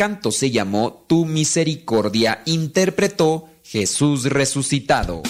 [0.00, 5.22] canto se llamó Tu misericordia, interpretó Jesús resucitado.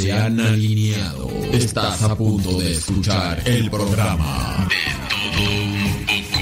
[0.00, 1.28] Se han alineado.
[1.52, 4.76] Estás a punto de escuchar el programa de
[5.10, 6.40] todo un poco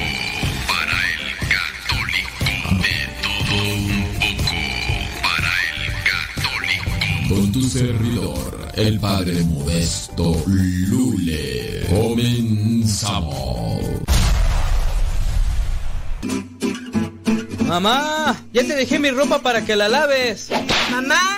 [0.69, 1.25] para el
[1.55, 2.45] católico.
[2.83, 4.59] De todo un poco
[5.25, 7.35] para el católico.
[7.35, 11.85] Con tu servidor, el padre modesto Lule.
[11.91, 13.59] Comenzamos.
[17.67, 20.49] Mamá, ya te dejé mi ropa para que la laves.
[20.91, 21.38] Mamá,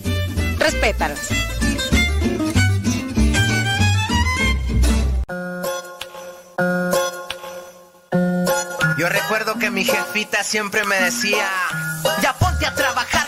[0.61, 1.19] Respétalas.
[8.97, 11.47] Yo recuerdo que mi jefita siempre me decía,
[12.21, 13.27] ya ponte a trabajar,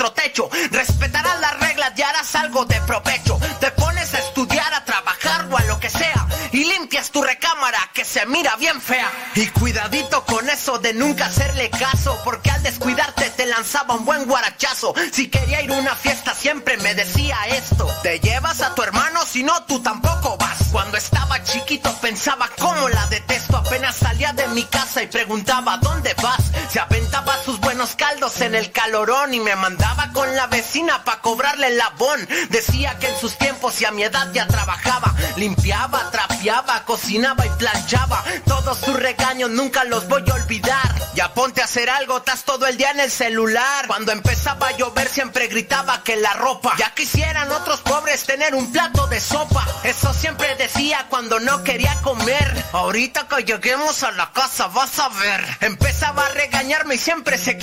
[0.09, 0.49] techo.
[0.71, 3.39] Respetarás las reglas y harás algo de provecho.
[3.59, 7.79] Te pones a estudiar, a trabajar o a lo que sea y limpias tu recámara
[7.93, 9.09] que se mira bien fea.
[9.35, 14.25] Y cuidadito con eso de nunca hacerle caso porque al descuidarte te lanzaba un buen
[14.25, 14.93] guarachazo.
[15.11, 17.87] Si quería ir a una fiesta siempre me decía esto.
[18.03, 20.57] Te llevas a tu hermano si no tú tampoco vas.
[20.71, 23.57] Cuando estaba chiquito pensaba cómo la detesto.
[23.57, 26.51] Apenas salía de mi casa y preguntaba ¿dónde vas?
[26.69, 31.67] Se aventaba sus caldos en el calorón y me mandaba con la vecina pa' cobrarle
[31.67, 32.27] el labón.
[32.49, 35.13] Decía que en sus tiempos y a mi edad ya trabajaba.
[35.35, 38.23] Limpiaba, trapeaba, cocinaba y planchaba.
[38.45, 40.95] Todos sus regaños nunca los voy a olvidar.
[41.15, 43.87] Ya ponte a hacer algo, estás todo el día en el celular.
[43.87, 46.75] Cuando empezaba a llover siempre gritaba que la ropa.
[46.77, 49.67] Ya quisieran otros pobres tener un plato de sopa.
[49.83, 52.65] Eso siempre decía cuando no quería comer.
[52.73, 55.57] Ahorita que lleguemos a la casa vas a ver.
[55.61, 57.57] Empezaba a regañarme y siempre se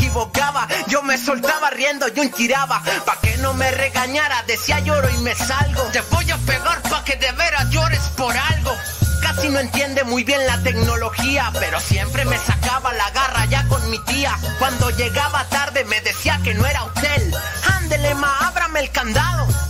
[0.89, 2.83] Yo me soltaba riendo y un tiraba.
[3.05, 5.83] Pa' que no me regañara, decía lloro y me salgo.
[5.93, 8.75] Te voy a pegar pa' que de veras llores por algo.
[9.23, 13.91] Casi no entiende muy bien la tecnología, pero siempre me sacaba la garra ya con
[13.91, 14.35] mi tía.
[14.59, 17.35] Cuando llegaba tarde me decía que no era hotel.
[17.77, 19.47] Ándele ma, ábrame el candado.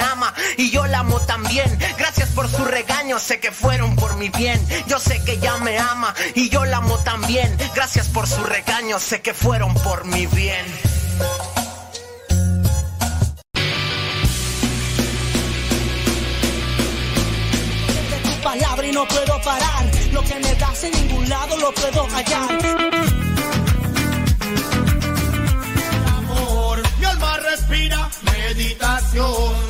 [0.00, 1.78] ama y yo la amo también.
[1.98, 4.60] Gracias por su regaño, sé que fueron por mi bien.
[4.86, 7.56] Yo sé que ya me ama y yo la amo también.
[7.74, 10.66] Gracias por su regaño, sé que fueron por mi bien.
[18.50, 19.84] palabra y no puedo parar.
[20.12, 22.48] Lo que me das en ningún lado lo puedo hallar.
[26.18, 26.82] amor.
[26.98, 29.69] Mi alma respira meditación.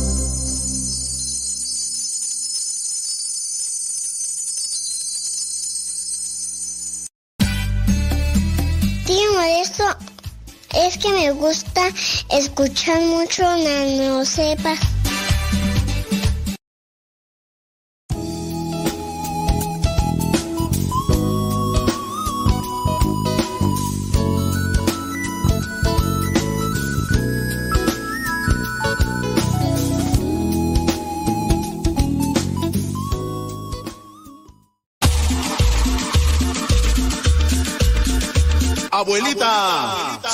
[11.01, 11.81] Que me gusta
[12.29, 14.75] escuchar mucho Nano Sepa.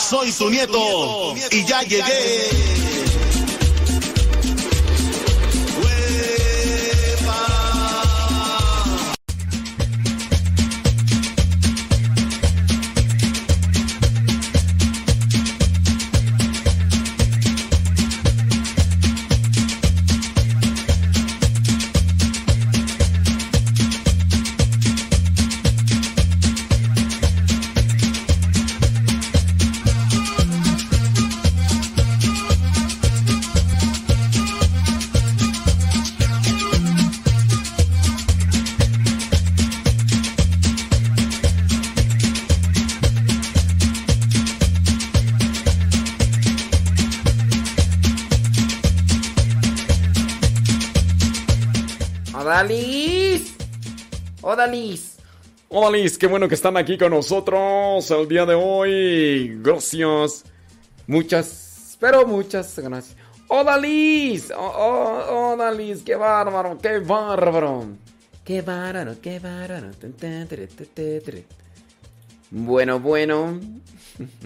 [0.08, 2.97] Soy su nieto y ya llegué.
[54.58, 55.18] ¡Odalis!
[55.70, 59.56] Odalis, qué bueno que están aquí con nosotros el día de hoy.
[59.62, 60.46] Gracias.
[61.06, 63.16] Muchas, pero muchas gracias.
[63.50, 64.50] ¡Odalis!
[64.50, 66.02] ¡Oh, oh, Odalis!
[66.02, 66.76] ¡Qué bárbaro!
[66.80, 67.86] ¡Qué bárbaro!
[68.44, 69.22] ¡Qué bárbaro!
[69.22, 69.92] ¡Qué bárbaro!
[72.50, 73.60] Bueno, bueno.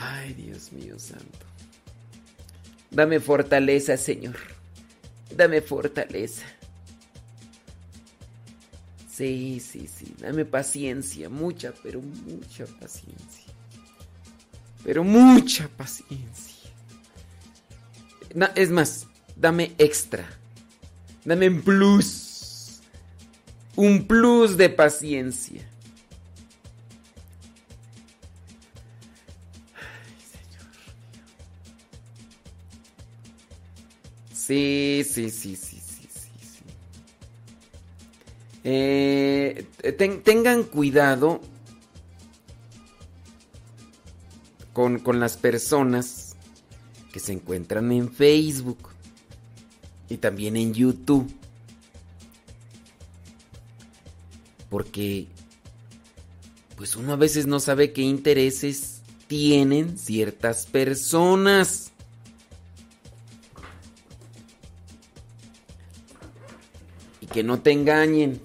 [0.00, 1.44] Ay, Dios mío santo.
[2.92, 4.36] Dame fortaleza, Señor.
[5.34, 6.44] Dame fortaleza.
[9.16, 10.14] Sí, sí, sí.
[10.18, 11.30] Dame paciencia.
[11.30, 13.44] Mucha, pero mucha paciencia.
[14.84, 16.70] Pero mucha paciencia.
[18.34, 20.28] Na- es más, dame extra.
[21.24, 22.80] Dame un plus.
[23.74, 25.66] Un plus de paciencia.
[34.32, 35.75] Sí, sí, sí, sí.
[38.68, 39.64] Eh,
[39.96, 41.40] ten- tengan cuidado
[44.72, 46.34] con, con las personas
[47.12, 48.88] que se encuentran en Facebook
[50.08, 51.32] y también en YouTube.
[54.68, 55.28] Porque
[56.76, 61.92] pues uno a veces no sabe qué intereses tienen ciertas personas.
[67.20, 68.40] y que no te engañen.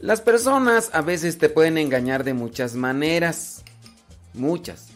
[0.00, 3.64] Las personas a veces te pueden engañar de muchas maneras.
[4.32, 4.88] Muchas.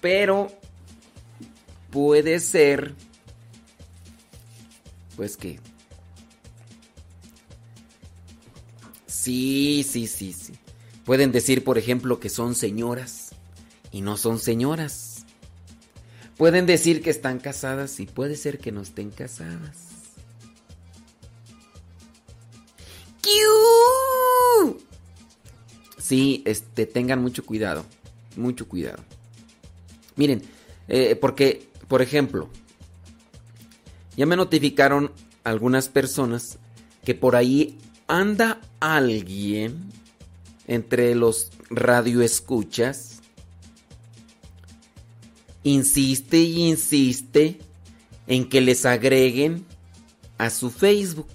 [0.00, 0.52] Pero
[1.90, 2.94] puede ser,
[5.16, 5.58] pues que...
[9.06, 10.52] Sí, sí, sí, sí.
[11.04, 13.30] Pueden decir, por ejemplo, que son señoras
[13.90, 15.24] y no son señoras.
[16.36, 19.85] Pueden decir que están casadas y puede ser que no estén casadas.
[26.06, 27.84] Sí, este, tengan mucho cuidado,
[28.36, 29.02] mucho cuidado.
[30.14, 30.40] Miren,
[30.86, 32.48] eh, porque, por ejemplo,
[34.16, 35.10] ya me notificaron
[35.42, 36.60] algunas personas
[37.04, 39.90] que por ahí anda alguien
[40.68, 43.20] entre los radioescuchas,
[45.64, 47.58] insiste y insiste
[48.28, 49.66] en que les agreguen
[50.38, 51.26] a su Facebook.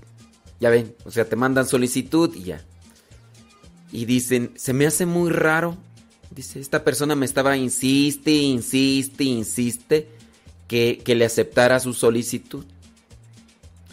[0.62, 2.66] Ya ven, o sea, te mandan solicitud y ya.
[3.92, 5.78] Y dicen, se me hace muy raro.
[6.30, 10.08] Dice, esta persona me estaba, insiste, insiste, insiste,
[10.68, 12.64] que, que le aceptara su solicitud.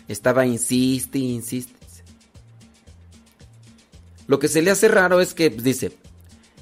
[0.07, 1.79] Estaba, insiste, insiste.
[4.29, 5.93] Lo que se le hace raro es que pues, dice,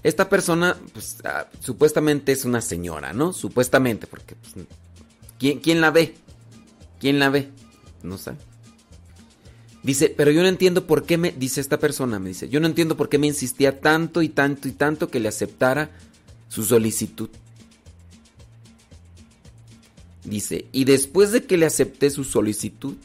[0.04, 3.32] esta persona, pues, ah, supuestamente es una señora, ¿no?
[3.32, 4.66] Supuestamente, porque, pues,
[5.38, 6.14] ¿quién, ¿quién la ve?
[7.00, 7.50] ¿Quién la ve?
[8.04, 8.32] No sé.
[9.86, 12.66] Dice, pero yo no entiendo por qué me, dice esta persona, me dice, yo no
[12.66, 15.90] entiendo por qué me insistía tanto y tanto y tanto que le aceptara
[16.48, 17.28] su solicitud.
[20.24, 22.96] Dice, y después de que le acepté su solicitud,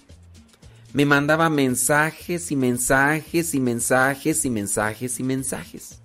[0.91, 6.00] me mandaba mensajes y mensajes y mensajes y mensajes y mensajes.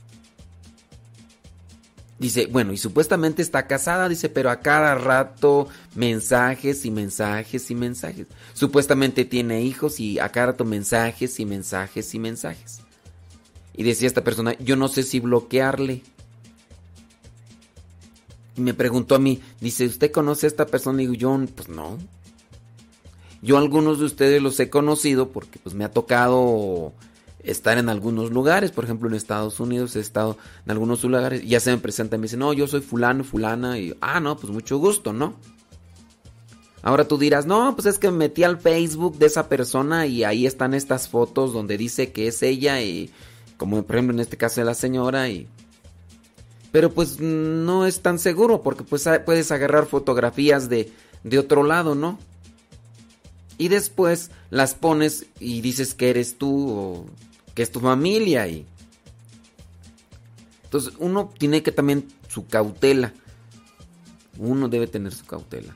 [2.19, 7.75] Dice, bueno, y supuestamente está casada, dice, pero a cada rato mensajes y mensajes y
[7.75, 8.27] mensajes.
[8.55, 12.81] Supuestamente tiene hijos y a cada rato mensajes y mensajes y mensajes.
[13.75, 16.03] Y decía esta persona, yo no sé si bloquearle.
[18.57, 21.03] Y me preguntó a mí, dice, ¿usted conoce a esta persona?
[21.03, 21.99] Y digo, yo, pues no.
[23.43, 26.95] Yo algunos de ustedes los he conocido porque pues me ha tocado
[27.47, 31.61] estar en algunos lugares, por ejemplo en Estados Unidos he estado en algunos lugares ya
[31.61, 34.53] se me presentan y me dicen, no, yo soy fulano, fulana, y ah, no, pues
[34.53, 35.37] mucho gusto, ¿no?
[36.83, 40.23] Ahora tú dirás, no, pues es que me metí al Facebook de esa persona y
[40.23, 43.11] ahí están estas fotos donde dice que es ella y
[43.57, 45.49] como por ejemplo en este caso de la señora y...
[46.73, 50.93] Pero pues no es tan seguro porque pues puedes agarrar fotografías de,
[51.25, 52.19] de otro lado, ¿no?
[53.59, 57.07] Y después las pones y dices que eres tú o
[57.57, 58.65] que es tu familia y
[60.65, 63.15] entonces uno tiene que también su cautela.
[64.37, 65.75] Uno debe tener su cautela.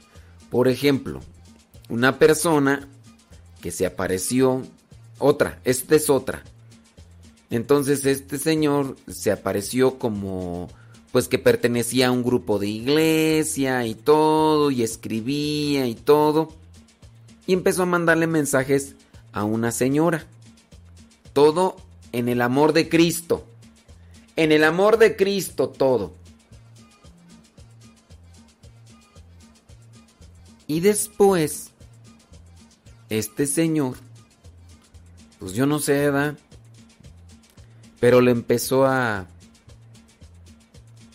[0.51, 1.21] Por ejemplo,
[1.89, 2.87] una persona
[3.63, 4.63] que se apareció
[5.19, 6.43] otra, esta es otra.
[7.49, 10.69] Entonces este señor se apareció como
[11.13, 16.51] pues que pertenecía a un grupo de iglesia y todo y escribía y todo
[17.47, 18.97] y empezó a mandarle mensajes
[19.33, 20.27] a una señora.
[21.33, 21.77] Todo
[22.13, 23.47] en el amor de Cristo.
[24.37, 26.15] En el amor de Cristo todo.
[30.67, 31.73] Y después,
[33.09, 33.97] este señor,
[35.41, 36.39] pues yo no sé, edad,
[37.99, 39.27] pero le empezó a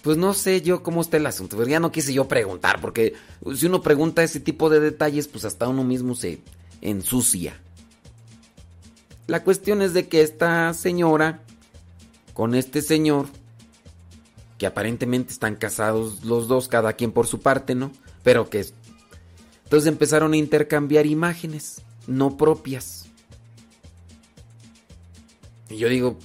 [0.06, 3.16] pues no sé yo cómo está el asunto, pero ya no quise yo preguntar, porque
[3.56, 6.42] si uno pregunta ese tipo de detalles, pues hasta uno mismo se
[6.82, 7.60] ensucia.
[9.28, 11.42] La cuestión es de que esta señora,
[12.34, 13.28] con este señor,
[14.58, 17.92] que aparentemente están casados los dos, cada quien por su parte, ¿no?
[18.24, 18.66] Pero que...
[19.64, 23.06] Entonces empezaron a intercambiar imágenes no propias.
[25.70, 26.18] Y yo digo,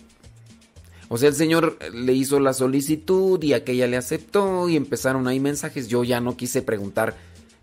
[1.09, 5.41] o sea, el señor le hizo la solicitud y aquella le aceptó y empezaron ahí
[5.41, 5.89] mensajes.
[5.89, 7.17] Yo ya no quise preguntar,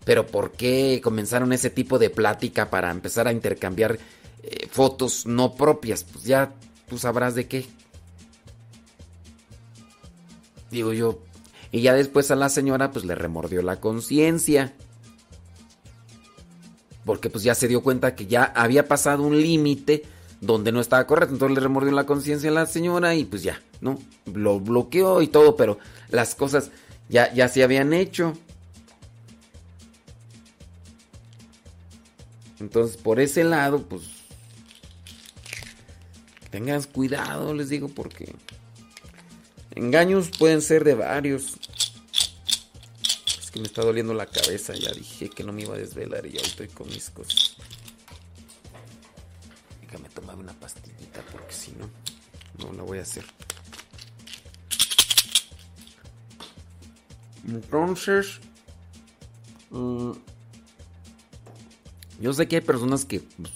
[0.04, 3.98] pero ¿por qué comenzaron ese tipo de plática para empezar a intercambiar
[4.42, 6.04] eh, fotos no propias?
[6.04, 6.54] Pues ya
[6.88, 7.66] tú sabrás de qué.
[10.70, 11.20] Digo yo.
[11.70, 14.74] Y ya después a la señora pues le remordió la conciencia.
[17.04, 20.02] Porque pues ya se dio cuenta que ya había pasado un límite
[20.40, 21.34] donde no estaba correcto.
[21.34, 23.98] Entonces le remordió la conciencia a la señora y pues ya, ¿no?
[24.32, 25.78] Lo bloqueó y todo, pero
[26.10, 26.70] las cosas
[27.08, 28.34] ya, ya se habían hecho.
[32.60, 34.17] Entonces, por ese lado, pues...
[36.50, 38.34] Tengan cuidado, les digo, porque...
[39.74, 41.56] Engaños pueden ser de varios.
[43.40, 46.26] Es que me está doliendo la cabeza, ya dije que no me iba a desvelar
[46.26, 47.56] y ya estoy con mis cosas.
[49.82, 51.88] Déjame tomar una pastillita porque si no,
[52.58, 53.24] no la voy a hacer.
[57.46, 58.40] Entonces,
[59.70, 60.12] mm,
[62.20, 63.52] yo sé que hay personas que pues,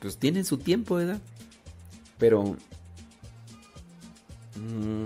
[0.00, 1.20] pues tienen su tiempo, ¿verdad?
[2.18, 2.56] Pero
[4.56, 5.04] Mm,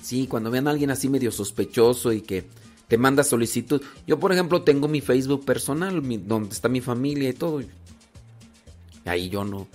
[0.00, 2.44] sí, cuando vean a alguien así medio sospechoso y que
[2.88, 3.80] te manda solicitud.
[4.06, 7.62] Yo, por ejemplo, tengo mi Facebook personal, donde está mi familia y todo.
[9.04, 9.68] Ahí yo no.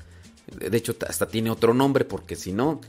[0.47, 2.79] De hecho, hasta tiene otro nombre, porque si no,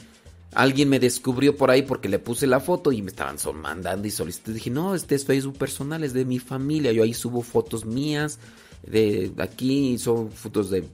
[0.53, 4.11] alguien me descubrió por ahí porque le puse la foto y me estaban mandando y
[4.11, 4.55] solicitando.
[4.55, 6.93] Dije, no, este es Facebook personal, es de mi familia.
[6.93, 8.39] Yo ahí subo fotos mías,
[8.87, 10.85] de aquí son fotos de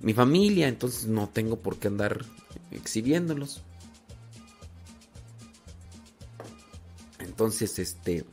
[0.00, 2.24] mi familia, entonces no tengo por qué andar
[2.70, 3.62] exhibiéndolos.
[7.18, 8.24] Entonces, este.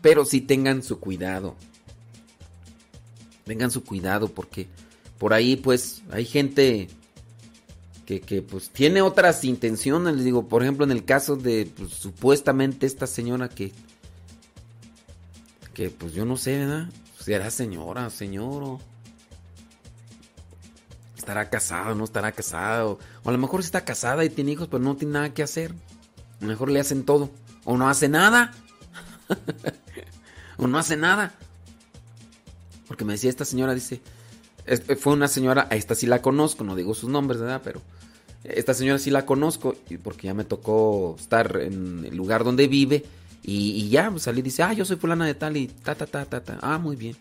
[0.00, 1.56] Pero sí tengan su cuidado.
[3.44, 4.68] Tengan su cuidado porque
[5.18, 6.88] por ahí, pues, hay gente
[8.04, 10.16] que, que, pues tiene otras intenciones.
[10.16, 13.72] Les digo, por ejemplo, en el caso de pues, supuestamente esta señora que.
[15.74, 16.88] Que pues yo no sé, ¿verdad?
[17.18, 18.80] Será señora, señor o.
[21.26, 23.00] Estará casada, no estará casado.
[23.24, 25.72] O a lo mejor está casada y tiene hijos, pero no tiene nada que hacer.
[25.72, 27.30] A lo mejor le hacen todo.
[27.64, 28.54] O no hace nada.
[30.56, 31.34] o no hace nada.
[32.86, 34.00] Porque me decía esta señora, dice,
[34.66, 37.60] es- fue una señora, a esta sí la conozco, no digo sus nombres, ¿verdad?
[37.64, 37.82] Pero
[38.44, 43.04] esta señora sí la conozco, porque ya me tocó estar en el lugar donde vive,
[43.42, 45.96] y, y ya pues, salí y dice, ah, yo soy fulana de tal, y ta,
[45.96, 47.16] ta, ta, ta, ta, ah, muy bien.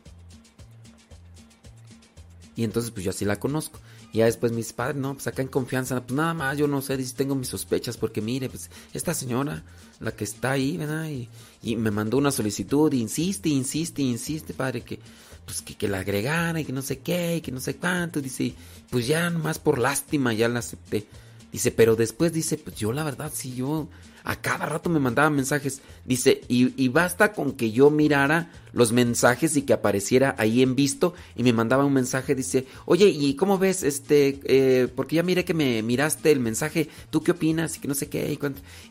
[2.55, 3.79] Y entonces pues yo así la conozco.
[4.15, 6.81] Y ya después mis padres, no, pues acá en confianza, pues nada más, yo no
[6.81, 9.61] sé, dice, tengo mis sospechas, porque mire, pues esta señora,
[9.99, 11.09] la que está ahí, ¿verdad?
[11.09, 11.27] Y,
[11.61, 14.99] y me mandó una solicitud, insiste, insiste, insiste, padre, que
[15.43, 18.21] pues que, que la agregara y que no sé qué, y que no sé cuánto,
[18.21, 18.53] dice,
[18.89, 21.05] pues ya nomás por lástima ya la acepté.
[21.51, 23.89] Dice, pero después dice, pues yo la verdad, sí, yo
[24.25, 25.81] a cada rato me mandaba mensajes.
[26.03, 31.13] Dice, y, basta con que yo mirara los mensajes y que apareciera ahí en visto
[31.35, 33.83] y me mandaba un mensaje, dice, oye, ¿y cómo ves?
[33.83, 37.77] Este, eh, porque ya miré que me miraste el mensaje, ¿tú qué opinas?
[37.77, 38.37] Y que no sé qué,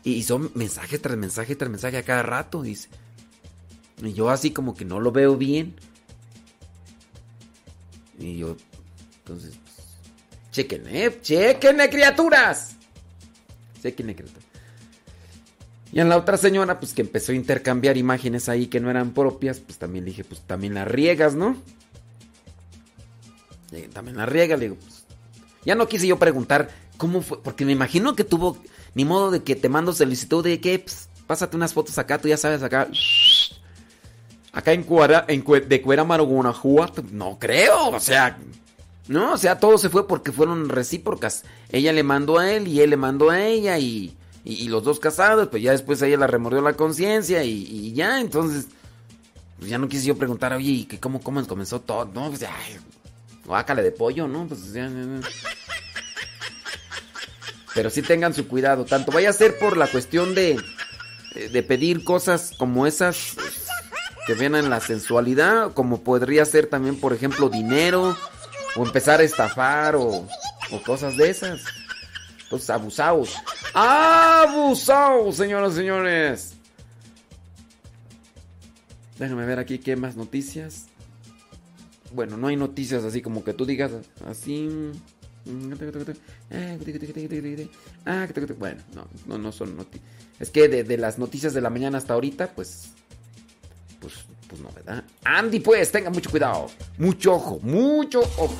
[0.03, 2.87] y, son mensaje tras mensaje tras mensaje a cada rato, dice.
[4.01, 5.75] Y yo así como que no lo veo bien.
[8.17, 8.55] Y yo,
[9.19, 9.87] entonces, pues,
[10.51, 12.77] chequenle, chequenle, criaturas.
[13.81, 14.44] Chequenle, criaturas.
[15.91, 19.11] Y en la otra señora, pues que empezó a intercambiar imágenes ahí que no eran
[19.11, 21.55] propias, pues también le dije, pues también las riegas, ¿no?
[23.93, 25.05] También las riegas, le digo, pues.
[25.65, 28.57] Ya no quise yo preguntar cómo fue, porque me imagino que tuvo,
[28.93, 32.27] ni modo de que te mando solicitud de que, pues, pásate unas fotos acá, tú
[32.27, 32.87] ya sabes, acá.
[34.53, 38.37] Acá en, Cuara, en Cue- de Cuerámaro, Guanajuato, no creo, o sea,
[39.09, 41.43] no, o sea, todo se fue porque fueron recíprocas.
[41.73, 44.15] Ella le mandó a él y él le mandó a ella y,
[44.47, 48.67] y, los dos casados, pues ya después ella la remordió la conciencia y, ya, entonces,
[49.57, 52.05] pues ya no quise yo preguntar, oye, ¿y que cómo, cómo comenzó todo?
[52.13, 52.55] No, pues ya,
[53.43, 54.45] guácale de pollo, ¿no?
[54.47, 55.27] Pues ya, ya, ya.
[57.73, 60.61] Pero sí tengan su cuidado, tanto vaya a ser por la cuestión de,
[61.33, 63.35] de pedir cosas como esas
[64.27, 68.15] que ven en la sensualidad, como podría ser también, por ejemplo, dinero,
[68.75, 70.27] o empezar a estafar, o,
[70.71, 71.61] o cosas de esas.
[72.55, 73.35] Entonces, abusados.
[73.73, 76.53] ¡Abusados, señoras y señores!
[79.19, 80.85] Déjame ver aquí qué más noticias.
[82.13, 83.91] Bueno, no hay noticias así como que tú digas
[84.25, 84.69] así.
[88.57, 90.09] Bueno, no, no, no son noticias.
[90.39, 92.91] Es que de, de las noticias de la mañana hasta ahorita, pues
[93.99, 94.13] pues,
[94.47, 95.03] pues no, ¿verdad?
[95.23, 96.67] Andy, pues, tenga mucho cuidado.
[96.97, 98.55] Mucho ojo, mucho ojo.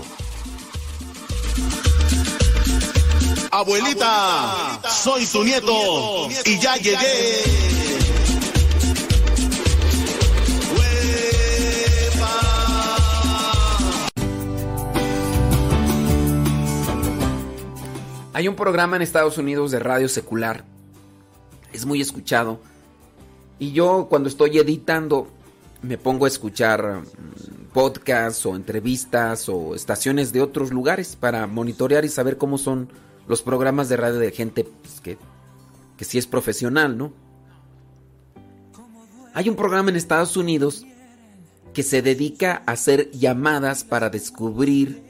[3.58, 6.98] Abuelita, soy tu nieto y ya llegué.
[18.34, 20.65] Hay un programa en Estados Unidos de radio secular.
[21.72, 22.60] Es muy escuchado.
[23.58, 25.30] Y yo cuando estoy editando
[25.82, 32.04] me pongo a escuchar mm, podcasts o entrevistas o estaciones de otros lugares para monitorear
[32.04, 32.89] y saber cómo son
[33.28, 35.18] los programas de radio de gente pues, que,
[35.98, 37.14] que sí es profesional, ¿no?
[39.34, 40.86] Hay un programa en Estados Unidos
[41.74, 45.04] que se dedica a hacer llamadas para descubrir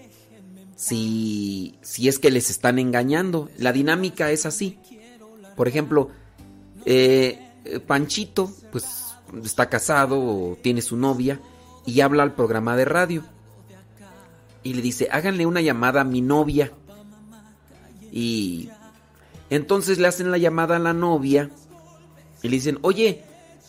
[0.76, 3.50] si, si es que les están engañando.
[3.58, 4.80] La dinámica es así.
[5.56, 6.10] Por ejemplo,
[6.86, 7.40] eh,
[7.86, 11.40] Panchito, pues está casado o tiene su novia
[11.86, 13.24] y habla al programa de radio.
[14.64, 16.72] Y le dice, háganle una llamada a mi novia.
[18.16, 18.70] Y
[19.50, 21.52] entonces le hacen la llamada a la novia
[22.42, 23.24] y le dicen, oye,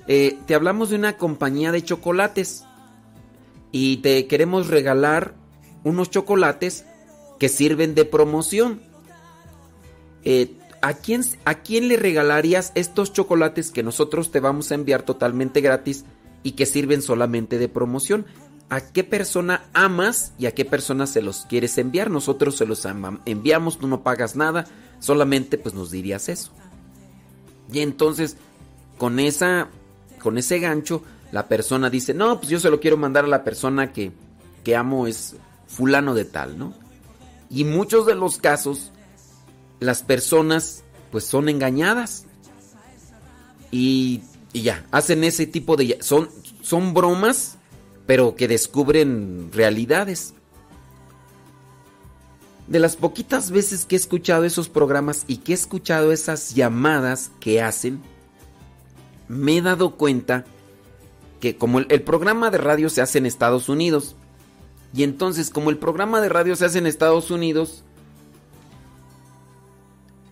[0.07, 2.65] eh, te hablamos de una compañía de chocolates
[3.73, 5.35] y te queremos regalar
[5.83, 6.87] unos chocolates
[7.41, 8.81] que sirven de promoción.
[10.23, 15.03] Eh, ¿a quién, ¿a quién le regalarías estos chocolates que nosotros te vamos a enviar
[15.03, 16.05] totalmente gratis
[16.45, 18.27] y que sirven solamente de promoción?
[18.69, 22.11] ¿A qué persona amas y a qué persona se los quieres enviar?
[22.11, 22.87] Nosotros se los
[23.25, 24.67] enviamos, tú no pagas nada,
[24.99, 26.51] solamente pues nos dirías eso.
[27.73, 28.37] Y entonces,
[28.99, 29.69] con esa
[30.21, 33.45] con ese gancho, la persona dice, "No, pues yo se lo quiero mandar a la
[33.45, 34.13] persona que
[34.65, 35.37] que amo es
[35.69, 36.75] fulano de tal, ¿no?"
[37.49, 38.91] Y muchos de los casos
[39.79, 42.25] las personas pues son engañadas.
[43.71, 46.31] Y, y ya, hacen ese tipo de son
[46.63, 47.56] son bromas
[48.07, 50.35] pero que descubren realidades.
[52.69, 57.31] De las poquitas veces que he escuchado esos programas y que he escuchado esas llamadas
[57.40, 58.01] que hacen,
[59.29, 60.45] me he dado cuenta
[61.40, 64.16] que como el, programa de radio se hace en Estados Unidos,
[64.95, 67.85] y entonces como el programa de radio se hace en Estados Unidos,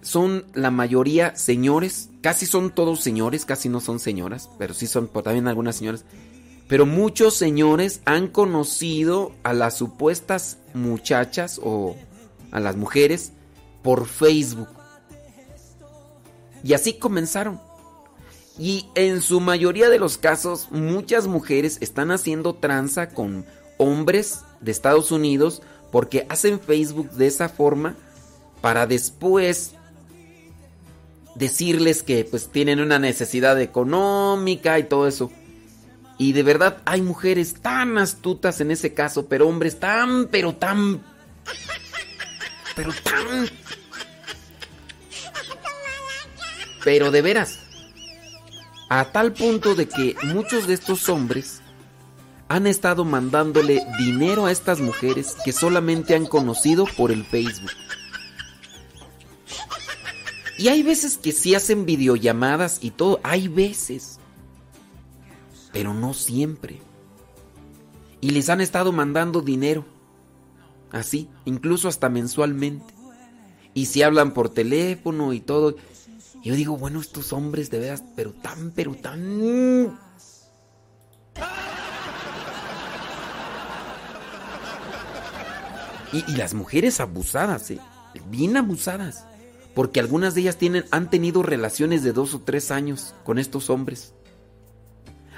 [0.00, 5.08] son la mayoría señores, casi son todos señores, casi no son señoras, pero sí son
[5.08, 6.04] también algunas señoras
[6.68, 11.96] pero muchos señores han conocido a las supuestas muchachas o
[12.50, 13.32] a las mujeres
[13.82, 14.68] por Facebook.
[16.62, 17.60] Y así comenzaron.
[18.58, 23.44] Y en su mayoría de los casos, muchas mujeres están haciendo tranza con
[23.78, 27.96] hombres de Estados Unidos porque hacen Facebook de esa forma
[28.60, 29.72] para después
[31.34, 35.30] decirles que pues tienen una necesidad económica y todo eso.
[36.16, 41.02] Y de verdad hay mujeres tan astutas en ese caso, pero hombres tan, pero tan...
[42.76, 43.48] Pero tan...
[46.84, 47.58] Pero de veras.
[48.88, 51.62] A tal punto de que muchos de estos hombres
[52.48, 57.72] han estado mandándole dinero a estas mujeres que solamente han conocido por el Facebook.
[60.58, 64.20] Y hay veces que sí hacen videollamadas y todo, hay veces
[65.74, 66.80] pero no siempre.
[68.20, 69.84] Y les han estado mandando dinero,
[70.92, 72.94] así, incluso hasta mensualmente.
[73.74, 75.76] Y si hablan por teléfono y todo,
[76.42, 79.98] yo digo, bueno, estos hombres de veras, pero tan, pero tan...
[86.12, 87.80] Y, las mujeres abusadas, ¿eh?
[88.30, 89.26] bien abusadas,
[89.74, 93.68] porque algunas de ellas tienen, han tenido relaciones de dos o tres años con estos
[93.68, 94.14] hombres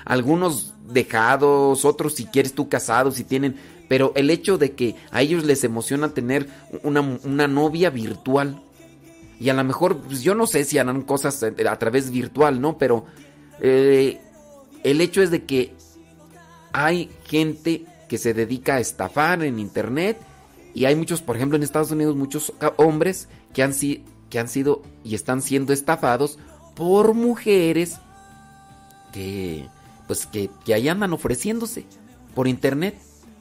[0.06, 3.56] algunos dejados, otros si quieres tú casados, si tienen,
[3.88, 6.48] pero el hecho de que a ellos les emociona tener
[6.82, 8.62] una, novia virtual.
[9.38, 12.78] Y a lo mejor, pues yo no sé si harán cosas a través virtual, ¿no?
[12.78, 13.04] Pero
[13.60, 14.20] eh,
[14.82, 15.74] el hecho es de que
[16.72, 20.18] hay gente que se dedica a estafar en internet
[20.72, 23.74] y hay muchos, por ejemplo en Estados Unidos, muchos hombres que han,
[24.30, 26.38] que han sido y están siendo estafados
[26.76, 27.98] por mujeres
[29.12, 29.68] que
[30.06, 31.84] pues que, que ahí andan ofreciéndose
[32.34, 32.98] por internet.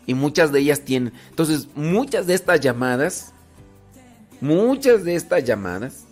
[0.07, 1.13] Y muchas de ellas tienen.
[1.29, 3.33] Entonces, muchas de estas llamadas,
[4.39, 6.05] muchas de estas llamadas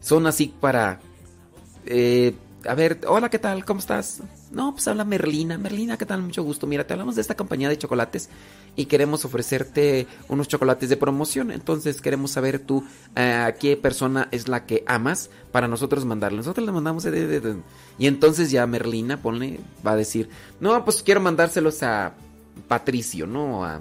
[0.00, 1.00] son así para...
[1.86, 2.34] Eh,
[2.66, 3.64] a ver, hola, ¿qué tal?
[3.64, 4.22] ¿Cómo estás?
[4.50, 5.56] No, pues habla Merlina.
[5.58, 6.22] Merlina, ¿qué tal?
[6.22, 6.66] Mucho gusto.
[6.66, 8.28] Mira, te hablamos de esta compañía de chocolates
[8.76, 11.50] y queremos ofrecerte unos chocolates de promoción.
[11.50, 12.84] Entonces queremos saber tú
[13.16, 16.38] eh, a qué persona es la que amas para nosotros mandarle.
[16.38, 17.06] Nosotros le mandamos...
[17.98, 20.28] y entonces ya Merlina, ponle, va a decir,
[20.60, 22.14] no, pues quiero mandárselos a
[22.68, 23.64] Patricio, ¿no?
[23.64, 23.80] A,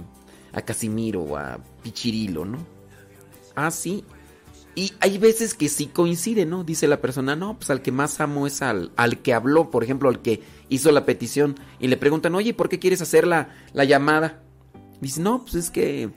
[0.54, 2.58] a Casimiro a Pichirilo, ¿no?
[3.56, 4.06] Ah, sí.
[4.80, 6.64] Y hay veces que sí coincide, ¿no?
[6.64, 9.84] Dice la persona, no, pues al que más amo es al, al que habló, por
[9.84, 11.60] ejemplo, al que hizo la petición.
[11.82, 14.42] Y le preguntan, oye, ¿por qué quieres hacer la, la llamada?
[15.02, 16.12] Dice, no, pues es que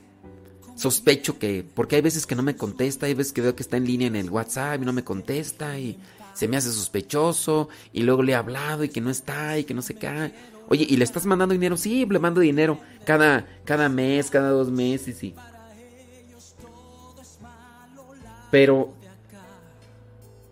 [0.77, 3.75] sospecho que, porque hay veces que no me contesta, hay veces que veo que está
[3.75, 5.99] en línea en el WhatsApp y no me contesta y
[6.33, 9.73] se me hace sospechoso y luego le he hablado y que no está y que
[9.73, 10.33] no se cae.
[10.69, 11.75] Oye, ¿y le estás mandando dinero?
[11.75, 15.35] Sí, le mando dinero cada, cada mes, cada dos meses y...
[18.53, 18.93] Pero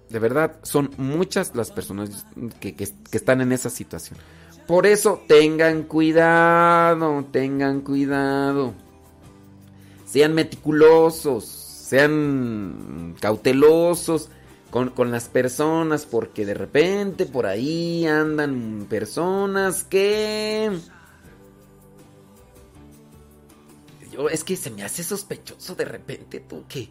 [0.09, 2.25] de verdad son muchas las personas
[2.59, 2.75] que,
[3.11, 4.17] están en esa situación.
[4.65, 8.73] Por eso tengan cuidado, tengan cuidado.
[10.07, 14.29] Sean meticulosos, sean cautelosos
[14.71, 20.71] con, con, las personas, porque de repente por ahí andan personas que...
[24.11, 26.89] Yo, es que se me hace sospechoso de repente tú que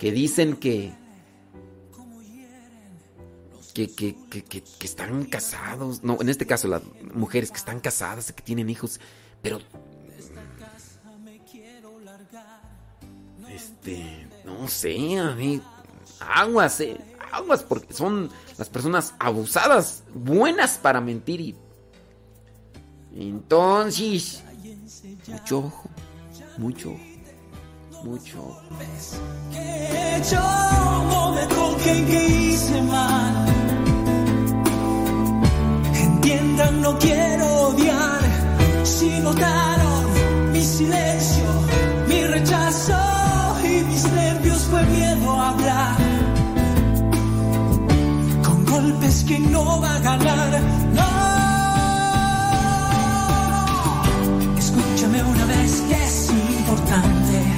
[0.00, 0.92] que dicen que
[3.72, 6.82] que, que, que, están casados, no, en este caso las
[7.14, 9.00] mujeres que están casadas, que tienen hijos,
[9.40, 9.60] pero
[13.48, 15.62] este, no sé, a mí
[16.20, 16.96] Aguas, eh.
[17.32, 21.56] Aguas, porque son las personas abusadas, buenas para mentir y.
[23.14, 24.42] Entonces.
[25.28, 25.88] Mucho ojo.
[26.58, 27.09] Mucho ojo.
[28.04, 28.56] Mucho.
[35.94, 38.20] Entiendan, no quiero odiar.
[38.84, 40.04] Si notaron
[40.52, 41.44] mi silencio,
[42.08, 42.96] mi rechazo
[43.64, 45.96] y mis nervios fue miedo a hablar.
[48.42, 50.60] Con golpes que no va a ganar.
[50.94, 51.10] No.
[54.58, 57.49] Escúchame una vez que es importante.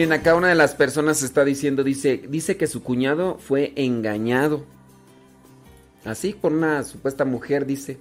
[0.00, 4.64] Miren, acá una de las personas está diciendo, dice, dice que su cuñado fue engañado.
[6.06, 7.98] Así, por una supuesta mujer, dice.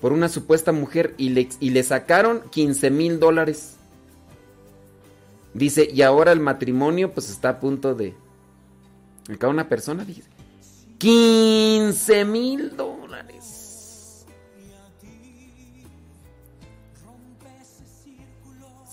[0.00, 3.76] Por una supuesta mujer y le, y le sacaron 15 mil dólares.
[5.52, 8.14] Dice, y ahora el matrimonio pues está a punto de...
[9.30, 10.30] Acá una persona dice,
[10.96, 14.24] 15 mil dólares.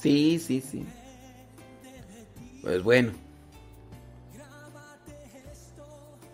[0.01, 0.85] Sí, sí, sí.
[2.63, 3.11] Pues bueno.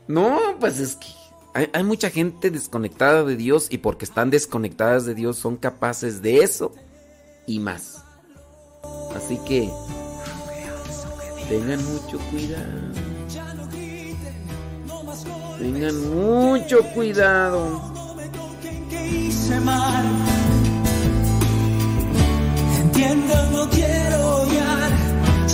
[0.08, 1.08] No, pues es que
[1.54, 6.38] hay, mucha gente desconectada de Dios y porque están desconectadas de Dios son capaces de
[6.38, 6.72] eso
[7.46, 8.04] y más.
[9.16, 9.70] Así que
[11.50, 12.66] tengan mucho cuidado.
[15.58, 17.94] Tengan mucho cuidado.
[22.82, 24.00] Entiendo, no quiero.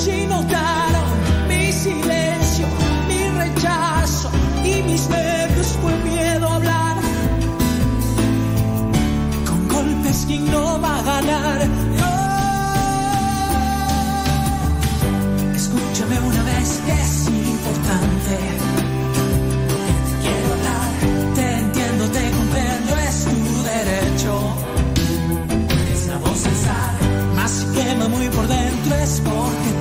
[0.03, 1.09] Si notaron
[1.47, 2.67] mi silencio,
[3.07, 4.29] mi rechazo
[4.63, 6.97] y mis nervios fue miedo a hablar.
[9.47, 11.59] Con golpes quien no va a ganar.
[15.55, 18.35] Escúchame una vez es importante.
[20.05, 20.89] Te quiero hablar,
[21.35, 24.33] te entiendo, te comprendo, es tu derecho.
[25.93, 26.93] Es la voz alzar,
[27.35, 29.74] más quema muy por dentro es porque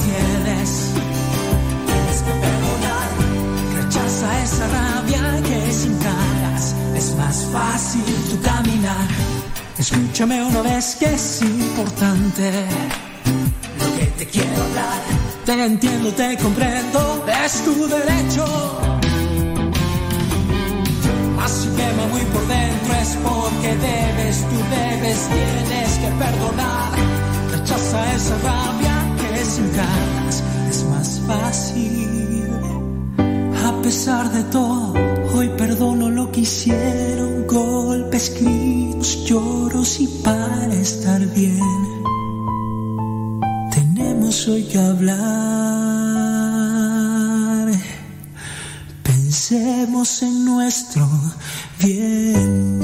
[7.55, 9.09] fácil tu caminar.
[9.79, 12.47] Escúchame una vez que es importante.
[13.81, 15.01] Lo que te quiero hablar,
[15.47, 17.01] te entiendo, te comprendo,
[17.45, 18.45] es tu derecho.
[21.37, 26.91] Más si quema muy por dentro es porque debes, tú debes, tienes que perdonar.
[27.53, 30.37] Rechaza esa rabia que sin ganas
[30.71, 32.51] es más fácil.
[33.69, 35.14] A pesar de todo,
[35.75, 41.59] perdono lo que hicieron, golpes, gritos, lloros y para estar bien.
[43.73, 45.25] Tenemos hoy que hablar.
[49.03, 51.09] Pensemos en nuestro
[51.81, 52.84] bien.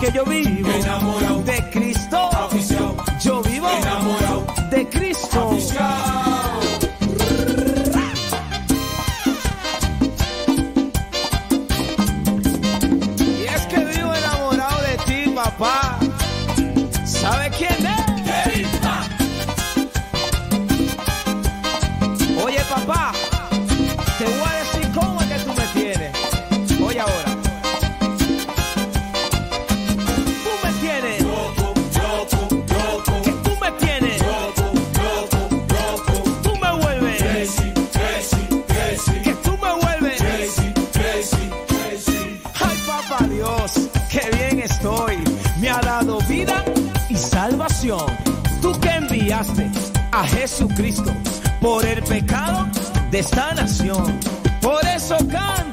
[0.00, 0.70] Que yo vivo.
[0.70, 1.42] Enamorado.
[1.42, 1.89] De
[50.12, 51.12] a Jesucristo
[51.60, 52.66] por el pecado
[53.10, 54.18] de esta nación.
[54.60, 55.69] Por eso canto,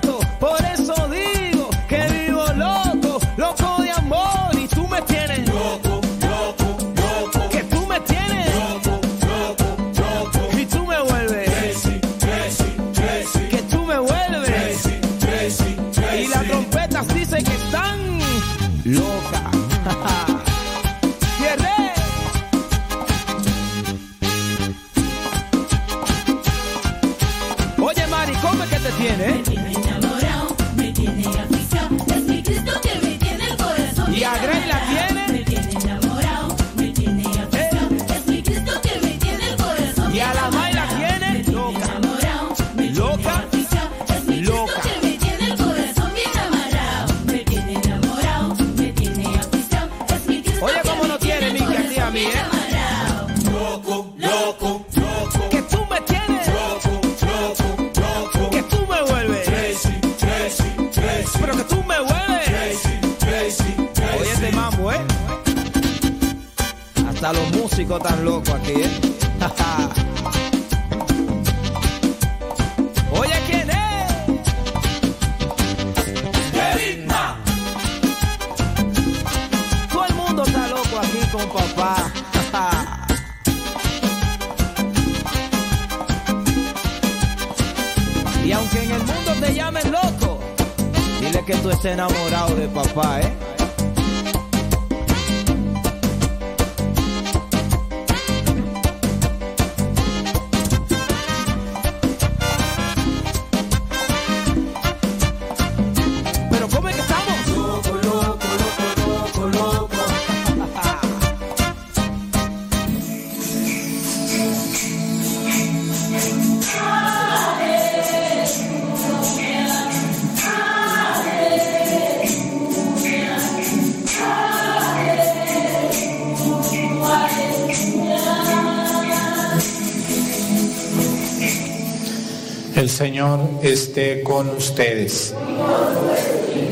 [133.61, 135.33] Esté con ustedes.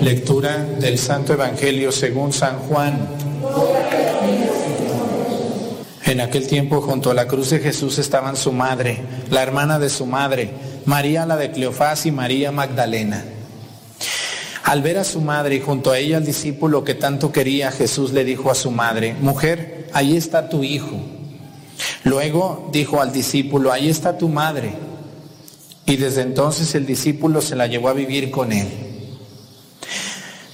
[0.02, 3.10] Lectura del Santo Evangelio según San Juan.
[6.06, 9.02] En aquel tiempo junto a la cruz de Jesús estaban su madre,
[9.32, 10.52] la hermana de su madre,
[10.86, 13.26] María la de Cleofás y María Magdalena.
[14.64, 18.14] Al ver a su madre y junto a ella al discípulo que tanto quería, Jesús
[18.14, 20.96] le dijo a su madre, mujer, ahí está tu hijo.
[22.06, 24.95] Luego dijo al discípulo, ahí está tu madre.
[25.86, 28.68] Y desde entonces el discípulo se la llevó a vivir con él.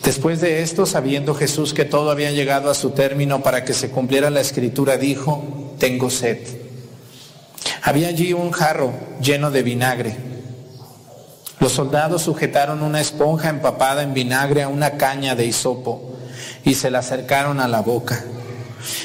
[0.03, 3.91] Después de esto, sabiendo Jesús que todo había llegado a su término para que se
[3.91, 6.39] cumpliera la escritura, dijo, tengo sed.
[7.83, 10.17] Había allí un jarro lleno de vinagre.
[11.59, 16.11] Los soldados sujetaron una esponja empapada en vinagre a una caña de hisopo
[16.65, 18.23] y se la acercaron a la boca.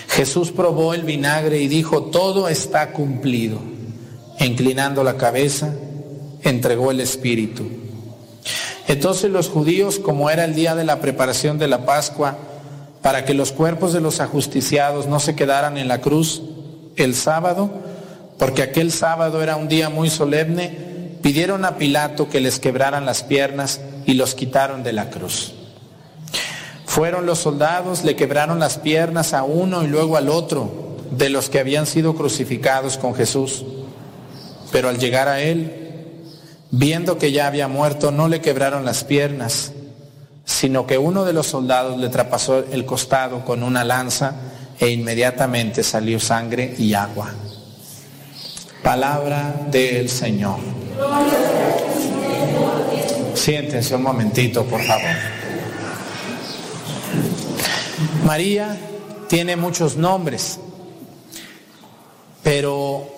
[0.09, 3.59] Jesús probó el vinagre y dijo, todo está cumplido.
[4.41, 5.75] Inclinando la cabeza,
[6.49, 7.65] entregó el Espíritu.
[8.89, 12.37] Entonces los judíos, como era el día de la preparación de la Pascua,
[13.03, 16.43] para que los cuerpos de los ajusticiados no se quedaran en la cruz
[16.97, 17.71] el sábado,
[18.39, 23.23] porque aquel sábado era un día muy solemne, pidieron a Pilato que les quebraran las
[23.23, 25.53] piernas y los quitaron de la cruz.
[26.85, 31.51] Fueron los soldados, le quebraron las piernas a uno y luego al otro de los
[31.51, 33.65] que habían sido crucificados con Jesús.
[34.71, 35.86] Pero al llegar a él,
[36.77, 39.73] viendo que ya había muerto, no le quebraron las piernas,
[40.45, 44.35] sino que uno de los soldados le traspasó el costado con una lanza
[44.79, 47.33] e inmediatamente salió sangre y agua.
[48.83, 50.59] Palabra del Señor.
[53.35, 55.17] Siéntense un momentito, por favor.
[58.25, 58.77] María
[59.29, 60.59] tiene muchos nombres,
[62.43, 63.09] pero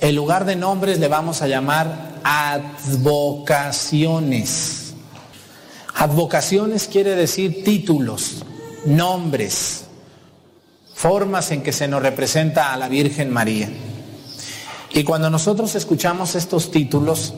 [0.00, 4.94] en lugar de nombres le vamos a llamar advocaciones.
[5.94, 8.44] Advocaciones quiere decir títulos.
[8.84, 9.84] nombres,
[10.94, 13.68] formas en que se nos representa a la Virgen María.
[14.90, 17.32] Y cuando nosotros escuchamos estos títulos,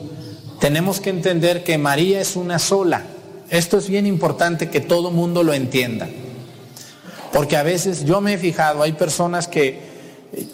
[0.59, 3.03] tenemos que entender que María es una sola.
[3.49, 6.09] Esto es bien importante que todo mundo lo entienda.
[7.31, 9.94] Porque a veces yo me he fijado, hay personas que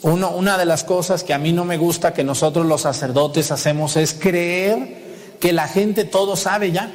[0.02, 3.52] uno, una de las cosas que a mí no me gusta que nosotros los sacerdotes
[3.52, 6.92] hacemos es creer que la gente todo sabe ya.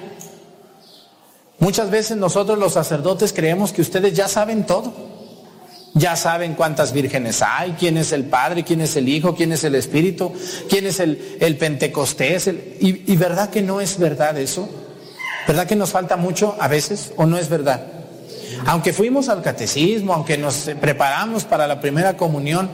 [1.59, 4.93] Muchas veces nosotros los sacerdotes creemos que ustedes ya saben todo.
[5.95, 9.65] Ya saben cuántas vírgenes hay, quién es el Padre, quién es el Hijo, quién es
[9.65, 10.31] el Espíritu,
[10.69, 12.51] quién es el, Pentecostés.
[12.81, 14.69] y verdad que no es verdad eso.
[15.47, 17.96] ¿Verdad que nos falta mucho a veces o no es verdad?
[18.67, 22.69] Aunque fuimos al catecismo, aunque nos preparamos para la primera comunión,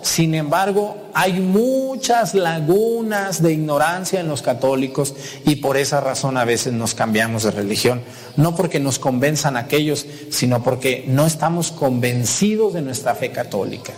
[0.00, 5.14] sin embargo, hay muchas lagunas de ignorancia en los católicos
[5.46, 8.02] y por esa razón a veces nos cambiamos de religión.
[8.36, 13.92] No porque nos convenzan aquellos, sino porque no estamos convencidos de nuestra fe católica.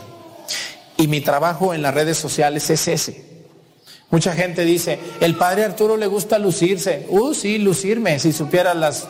[0.96, 3.24] Y mi trabajo en las redes sociales es ese.
[4.10, 7.06] Mucha gente dice, el padre Arturo le gusta lucirse.
[7.08, 9.08] Uh, sí, lucirme, si supiera las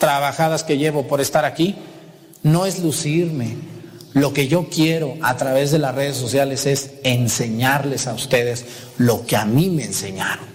[0.00, 1.76] trabajadas que llevo por estar aquí.
[2.42, 3.56] No es lucirme.
[4.12, 8.64] Lo que yo quiero a través de las redes sociales es enseñarles a ustedes
[8.98, 10.50] lo que a mí me enseñaron.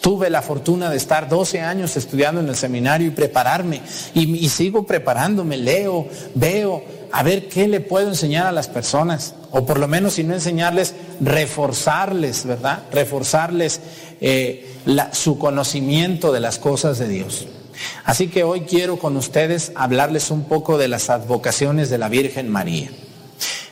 [0.00, 3.82] Tuve la fortuna de estar 12 años estudiando en el seminario y prepararme.
[4.14, 6.82] Y, sigo preparándome, leo, veo,
[7.12, 9.34] a ver qué le puedo enseñar a las personas.
[9.52, 12.82] O por lo menos si no enseñarles, reforzarles, ¿verdad?
[12.92, 13.80] Reforzarles
[14.20, 14.76] eh,
[15.12, 17.46] su conocimiento de las cosas de Dios.
[18.04, 22.48] Así que hoy quiero con ustedes hablarles un poco de las advocaciones de la Virgen
[22.48, 22.90] María.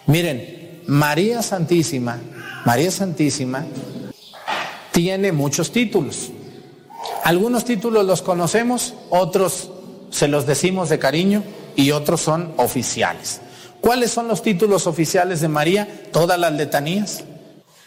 [0.06, 2.18] Miren, María Santísima,
[2.64, 3.64] María Santísima
[4.92, 6.30] tiene muchos títulos.
[7.24, 9.70] Algunos títulos los conocemos, otros
[10.10, 11.42] se los decimos de cariño
[11.74, 13.40] y otros son oficiales.
[13.80, 16.04] ¿Cuáles son los títulos oficiales de María?
[16.12, 17.24] Todas las letanías.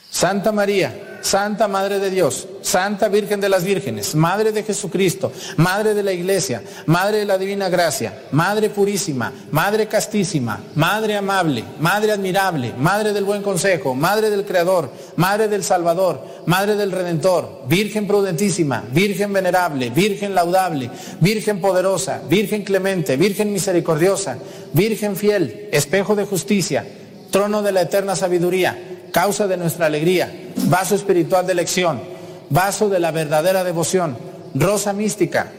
[0.10, 5.94] Santa María, Santa Madre de Dios, Santa Virgen de las Vírgenes, Madre de Jesucristo, Madre
[5.94, 12.12] de la Iglesia, Madre de la Divina Gracia, Madre Purísima, Madre Castísima, Madre Amable, Madre
[12.12, 18.08] Admirable, Madre del Buen Consejo, Madre del Creador, Madre del Salvador, Madre del Redentor, Virgen
[18.08, 20.90] Prudentísima, Virgen Venerable, Virgen Laudable,
[21.20, 24.38] Virgen Poderosa, Virgen Clemente, Virgen Misericordiosa,
[24.74, 26.86] Virgen Fiel, Espejo de Justicia,
[27.32, 28.78] Trono de la Eterna Sabiduría,
[29.12, 32.02] causa de nuestra alegría, vaso espiritual de elección,
[32.50, 34.18] vaso de la verdadera devoción,
[34.56, 35.52] rosa mística,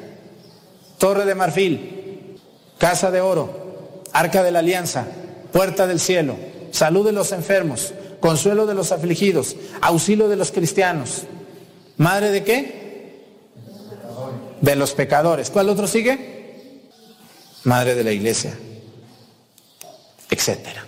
[0.99, 2.37] torre de marfil,
[2.79, 5.07] casa de oro, arca de la alianza,
[5.53, 6.37] puerta del cielo,
[6.71, 11.23] salud de los enfermos, consuelo de los afligidos, auxilio de los cristianos.
[11.97, 13.27] ¿Madre de qué?
[14.61, 15.51] De los pecadores.
[15.51, 16.91] ¿Cuál otro sigue?
[17.65, 18.57] Madre de la iglesia,
[20.31, 20.88] etcétera.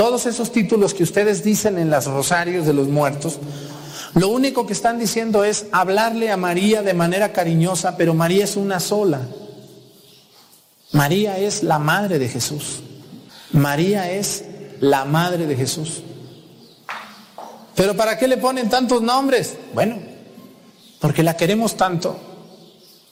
[0.00, 3.38] Todos esos títulos que ustedes dicen en las rosarios de los muertos,
[4.14, 8.56] lo único que están diciendo es hablarle a María de manera cariñosa, pero María es
[8.56, 9.20] una sola.
[10.92, 12.80] María es la madre de Jesús.
[13.52, 14.46] María es
[14.80, 16.02] la madre de Jesús.
[17.74, 19.58] Pero ¿para qué le ponen tantos nombres?
[19.74, 19.98] Bueno,
[20.98, 22.18] porque la queremos tanto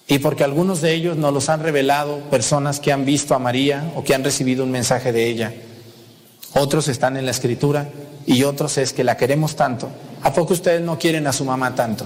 [0.07, 3.93] y porque algunos de ellos nos los han revelado personas que han visto a María
[3.95, 5.53] o que han recibido un mensaje de ella.
[6.55, 7.88] Otros están en la escritura
[8.26, 9.88] y otros es que la queremos tanto.
[10.22, 12.05] ¿A poco ustedes no quieren a su mamá tanto?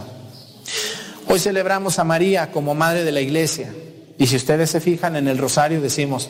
[1.29, 3.73] Hoy celebramos a María como madre de la iglesia.
[4.19, 6.29] Y si ustedes se fijan en el rosario decimos,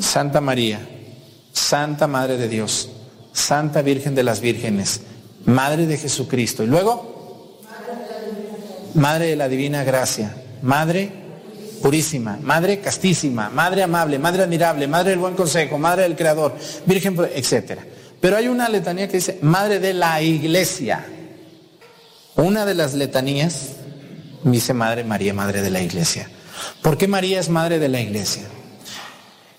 [0.00, 0.80] Santa María,
[1.52, 2.88] Santa Madre de Dios,
[3.32, 5.02] Santa Virgen de las Vírgenes,
[5.44, 6.64] Madre de Jesucristo.
[6.64, 7.60] Y luego,
[8.94, 11.21] Madre de la Divina Gracia, Madre
[11.82, 16.56] purísima, Madre castísima, Madre amable, Madre admirable, Madre del buen consejo, Madre del Creador,
[16.86, 17.80] Virgen, etc.
[18.20, 21.04] Pero hay una letanía que dice Madre de la Iglesia.
[22.36, 23.70] Una de las letanías
[24.44, 26.30] dice Madre María, Madre de la Iglesia.
[26.80, 28.44] ¿Por qué María es Madre de la Iglesia?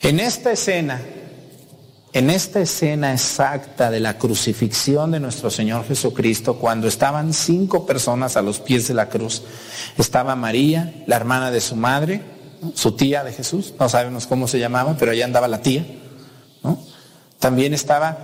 [0.01, 1.01] En esta escena,
[2.14, 8.38] en esta escena exacta de la crucifixión de nuestro Señor Jesucristo, cuando estaban cinco personas
[8.38, 9.41] a los pies de la cruz,
[9.97, 12.22] estaba María, la hermana de su madre,
[12.76, 15.86] su tía de Jesús, no sabemos cómo se llamaba, pero allá andaba la tía.
[17.39, 18.18] También estaba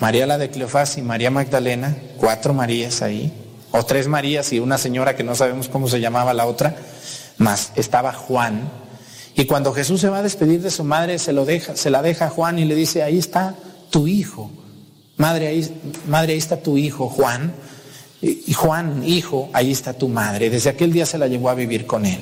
[0.00, 3.32] María la de Cleofás y María Magdalena, cuatro Marías ahí,
[3.70, 6.76] o tres Marías y una señora que no sabemos cómo se llamaba la otra,
[7.38, 8.68] más estaba Juan,
[9.38, 12.02] y cuando Jesús se va a despedir de su madre, se, lo deja, se la
[12.02, 13.54] deja a Juan y le dice, ahí está
[13.88, 14.50] tu hijo.
[15.16, 17.54] Madre, ahí, madre, ahí está tu hijo, Juan.
[18.20, 20.50] Y Juan, hijo, ahí está tu madre.
[20.50, 22.18] Desde aquel día se la llevó a vivir con él.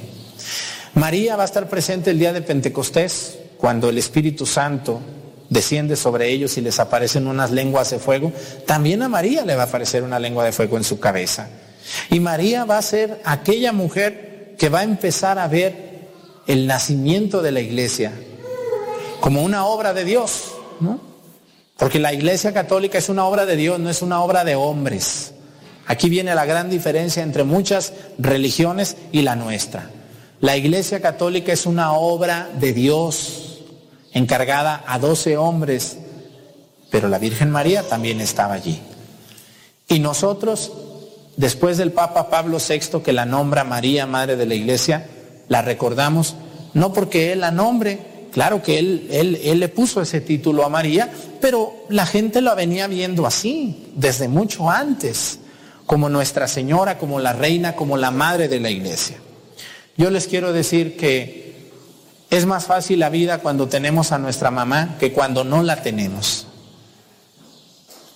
[0.93, 5.01] María va a estar presente el día de Pentecostés, cuando el Espíritu Santo
[5.49, 8.31] desciende sobre ellos y les aparecen unas lenguas de fuego.
[8.67, 11.49] También a María le va a aparecer una lengua de fuego en su cabeza.
[12.11, 15.86] Y María va a ser aquella mujer que va a empezar a ver
[16.47, 18.13] el nacimiento de la iglesia
[19.21, 21.01] como una obra de Dios, ¿no?
[21.77, 25.33] Porque la iglesia católica es una obra de Dios, no es una obra de hombres.
[25.87, 29.91] Aquí viene la gran diferencia entre muchas religiones y la nuestra.
[30.41, 33.63] La iglesia católica es una obra de Dios,
[34.13, 35.99] encargada a doce hombres,
[36.91, 38.81] pero la Virgen María también estaba allí.
[39.89, 40.73] Y nosotros,
[41.37, 45.07] después del Papa Pablo VI, que la nombra María, Madre de la Iglesia,
[45.49, 46.37] la recordamos
[46.75, 50.69] no porque Él la nombre, Claro que él, él, él, le puso ese título a
[50.69, 55.39] María, pero la gente la venía viendo así, desde mucho antes,
[55.87, 59.17] como Nuestra Señora, como la Reina, como la Madre de la Iglesia.
[59.97, 61.71] Yo les quiero decir que
[62.29, 66.47] es más fácil la vida cuando tenemos a nuestra mamá que cuando no la tenemos.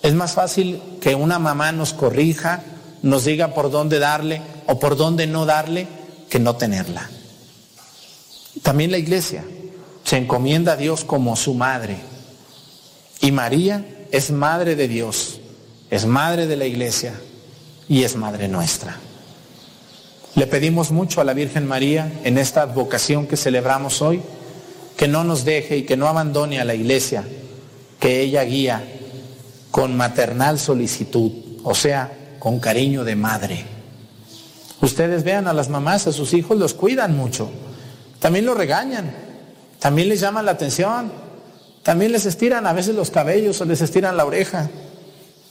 [0.03, 2.61] Es más fácil que una mamá nos corrija,
[3.01, 5.87] nos diga por dónde darle o por dónde no darle,
[6.29, 7.09] que no tenerla.
[8.63, 9.43] También la iglesia
[10.03, 11.97] se encomienda a Dios como su madre.
[13.21, 15.39] Y María es madre de Dios,
[15.89, 17.13] es madre de la iglesia
[17.87, 18.97] y es madre nuestra.
[20.35, 24.21] Le pedimos mucho a la Virgen María en esta vocación que celebramos hoy,
[24.97, 27.23] que no nos deje y que no abandone a la iglesia,
[27.99, 28.83] que ella guía
[29.71, 31.31] con maternal solicitud,
[31.63, 33.65] o sea, con cariño de madre.
[34.81, 37.49] Ustedes vean a las mamás, a sus hijos los cuidan mucho,
[38.21, 39.11] también los regañan,
[39.79, 41.11] también les llaman la atención,
[41.81, 44.69] también les estiran a veces los cabellos o les estiran la oreja,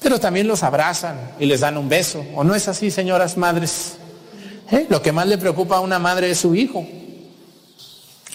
[0.01, 2.25] pero también los abrazan y les dan un beso.
[2.37, 3.95] ¿O no es así, señoras madres?
[4.71, 4.87] ¿Eh?
[4.89, 6.87] Lo que más le preocupa a una madre es su hijo.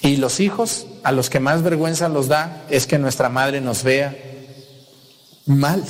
[0.01, 3.83] Y los hijos a los que más vergüenza los da es que nuestra madre nos
[3.83, 4.15] vea
[5.45, 5.81] mal.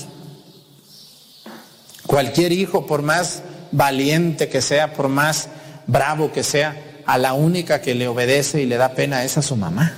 [2.05, 3.41] Cualquier hijo, por más
[3.71, 5.49] valiente que sea, por más
[5.87, 9.41] bravo que sea, a la única que le obedece y le da pena es a
[9.41, 9.93] su mamá.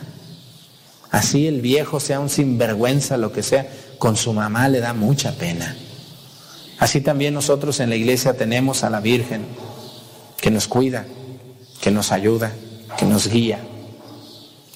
[1.10, 5.32] Así el viejo sea un sinvergüenza, lo que sea, con su mamá le da mucha
[5.34, 5.76] pena.
[6.80, 9.46] Así también nosotros en la iglesia tenemos a la Virgen
[10.40, 11.06] que nos cuida,
[11.82, 12.52] que nos ayuda,
[12.98, 13.60] que nos guía.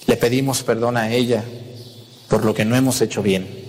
[0.08, 1.44] Le pedimos perdón a ella
[2.28, 3.62] por lo que no hemos hecho bien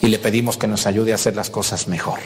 [0.00, 2.20] y le pedimos que nos ayude a hacer las cosas mejor.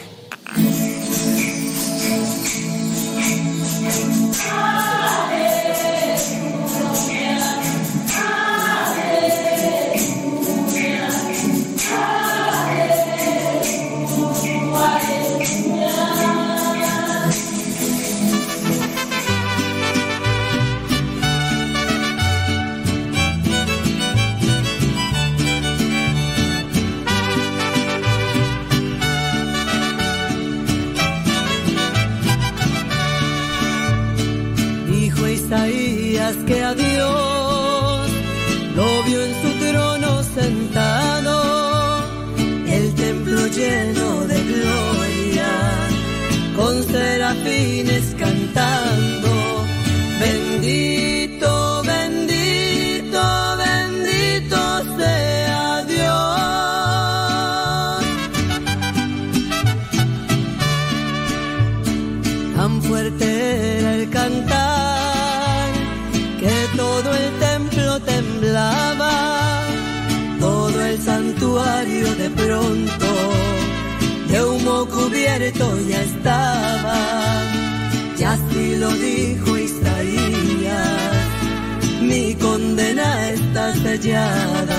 [83.50, 84.76] Condena está sellada.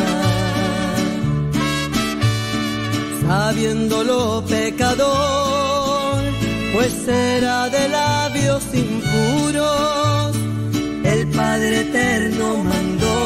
[3.28, 6.22] Sabiéndolo pecador,
[6.74, 10.36] pues era de labios impuros,
[11.04, 13.20] el Padre Eterno mandó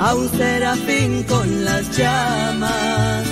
[0.00, 3.24] a un serafín con las llamas,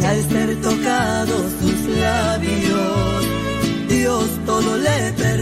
[0.00, 3.24] y al ser tocados sus labios,
[3.88, 5.33] Dios todo le perdonaba.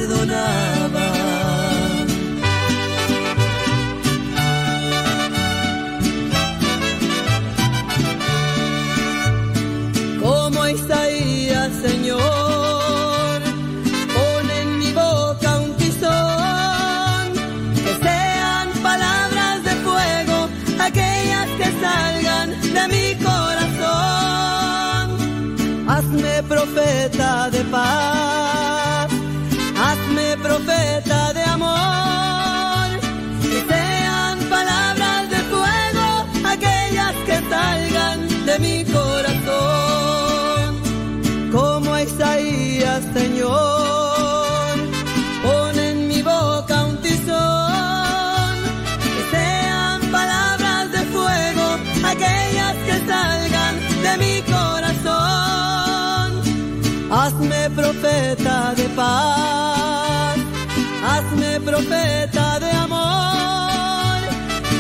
[61.89, 64.21] De amor.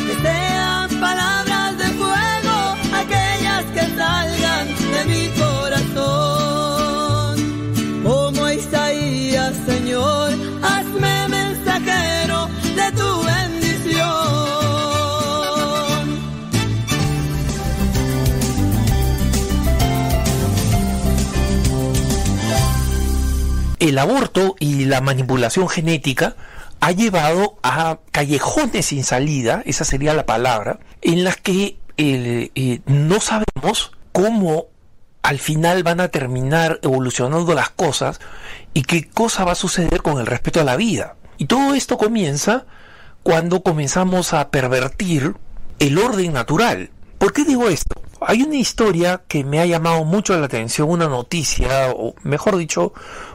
[0.06, 6.52] Que sean palabras de fuego aquellas que salgan de mi corazón.
[8.02, 10.32] Como Isaías, Señor,
[10.62, 14.52] hazme mensajero de tu bendición.
[23.80, 26.36] el aborto y la manipulación genética
[26.82, 32.80] ha llevado a callejones sin salida, esa sería la palabra, en las que eh, eh,
[32.86, 34.66] no sabemos cómo
[35.22, 38.20] al final van a terminar evolucionando las cosas
[38.74, 41.14] y qué cosa va a suceder con el respeto a la vida.
[41.38, 42.66] Y todo esto comienza
[43.22, 45.36] cuando comenzamos a pervertir
[45.78, 46.90] el orden natural.
[47.18, 48.02] ¿Por qué digo esto?
[48.26, 52.92] Hay una historia que me ha llamado mucho la atención, una noticia, o mejor dicho,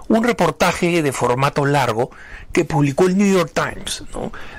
[0.07, 2.11] un reportaje de formato largo
[2.51, 4.03] que publicó el New York Times,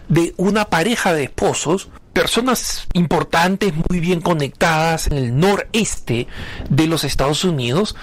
[0.09, 6.26] de una pareja de esposos, personas importantes, muy bien conectadas en el noreste
[6.68, 7.95] de los Estados Unidos,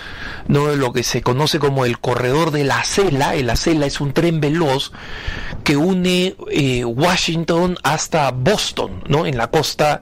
[0.47, 0.73] ¿no?
[0.75, 3.35] lo que se conoce como el corredor de la Acela.
[3.35, 4.93] El Acela es un tren veloz
[5.65, 9.25] que une eh, Washington hasta Boston, ¿no?
[9.25, 10.01] en la costa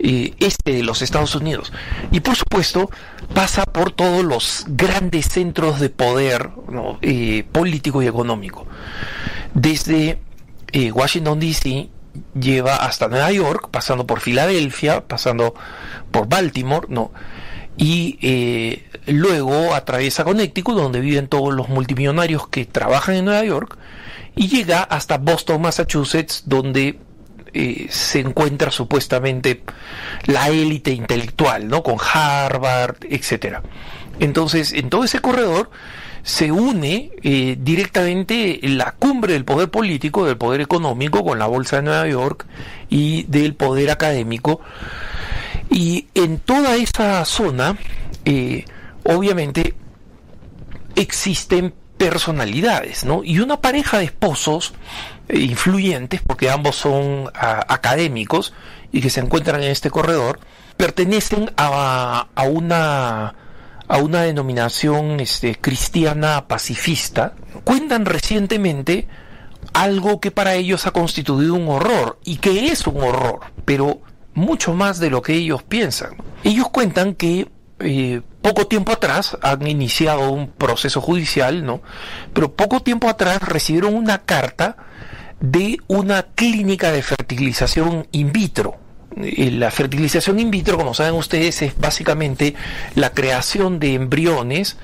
[0.00, 1.72] eh, este de los Estados Unidos.
[2.12, 2.90] Y por supuesto
[3.34, 6.50] pasa por todos los grandes centros de poder
[7.02, 8.66] eh, político y económico.
[9.54, 10.18] Desde
[10.72, 11.88] eh, Washington, D.C.,
[12.38, 15.54] lleva hasta Nueva York, pasando por Filadelfia, pasando
[16.10, 17.12] por Baltimore, ¿no?
[17.76, 18.18] Y
[19.06, 23.78] luego atraviesa Connecticut, donde viven todos los multimillonarios que trabajan en Nueva York,
[24.34, 26.98] y llega hasta Boston, Massachusetts, donde
[27.60, 29.64] eh, se encuentra supuestamente
[30.26, 31.82] la élite intelectual, ¿no?
[31.82, 33.64] Con Harvard, etcétera.
[34.20, 35.68] Entonces, en todo ese corredor
[36.22, 41.78] se une eh, directamente la cumbre del poder político, del poder económico, con la Bolsa
[41.78, 42.46] de Nueva York
[42.90, 44.60] y del poder académico.
[45.68, 47.76] Y en toda esa zona,
[48.24, 48.66] eh,
[49.02, 49.74] obviamente,
[50.94, 53.24] existen personalidades, ¿no?
[53.24, 54.74] Y una pareja de esposos
[55.30, 58.52] influyentes, porque ambos son a, académicos
[58.92, 60.40] y que se encuentran en este corredor,
[60.76, 63.34] pertenecen a, a una
[63.88, 67.32] a una denominación este, cristiana pacifista,
[67.64, 69.08] cuentan recientemente
[69.72, 74.00] algo que para ellos ha constituido un horror y que es un horror, pero
[74.34, 76.16] mucho más de lo que ellos piensan.
[76.44, 77.48] Ellos cuentan que
[77.80, 81.80] eh, poco tiempo atrás han iniciado un proceso judicial, ¿no?
[82.34, 84.76] Pero poco tiempo atrás recibieron una carta
[85.40, 88.76] de una clínica de fertilización in vitro.
[89.16, 92.54] Eh, La fertilización in vitro, como saben ustedes, es básicamente
[92.94, 94.76] la creación de embriones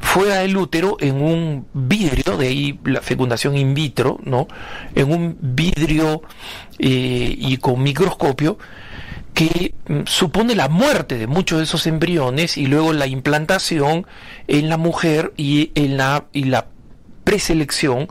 [0.00, 4.46] fuera del útero en un vidrio, de ahí la fecundación in vitro, ¿no?
[4.94, 6.22] En un vidrio
[6.78, 8.58] eh, y con microscopio
[9.34, 14.06] que mm, supone la muerte de muchos de esos embriones y luego la implantación
[14.46, 16.66] en la mujer y en la, y la
[17.24, 18.08] preselección.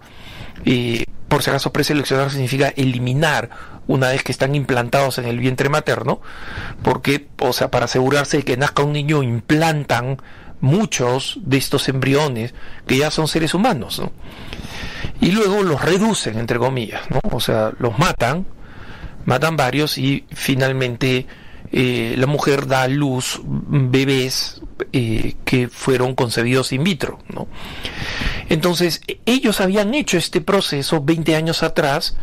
[0.66, 3.50] eh, por si acaso preseleccionar significa eliminar
[3.88, 6.22] una vez que están implantados en el vientre materno,
[6.84, 10.18] porque, o sea, para asegurarse de que nazca un niño implantan
[10.60, 12.54] muchos de estos embriones
[12.86, 14.12] que ya son seres humanos, ¿no?
[15.22, 17.20] Y luego los reducen, entre comillas, ¿no?
[17.32, 18.46] O sea, los matan,
[19.26, 21.26] matan varios y finalmente
[21.72, 24.62] eh, la mujer da a luz bebés
[24.94, 27.48] eh, que fueron concebidos in vitro, ¿no?
[28.50, 32.16] Entonces, ellos habían hecho este proceso 20 años atrás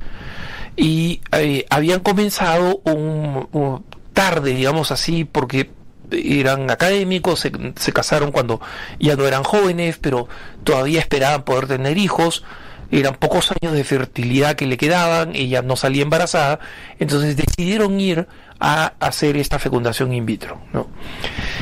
[0.77, 5.71] y eh, habían comenzado un, un- tarde, digamos así, porque
[6.13, 8.61] eran académicos, se, se casaron cuando
[9.01, 10.29] ya no eran jóvenes, pero
[10.63, 12.45] todavía esperaban poder tener hijos,
[12.93, 16.61] eran pocos años de fertilidad que le quedaban, ella no salía embarazada,
[17.01, 18.29] entonces decidieron ir
[18.67, 20.89] a hacer esta fecundación in vitro, ¿no?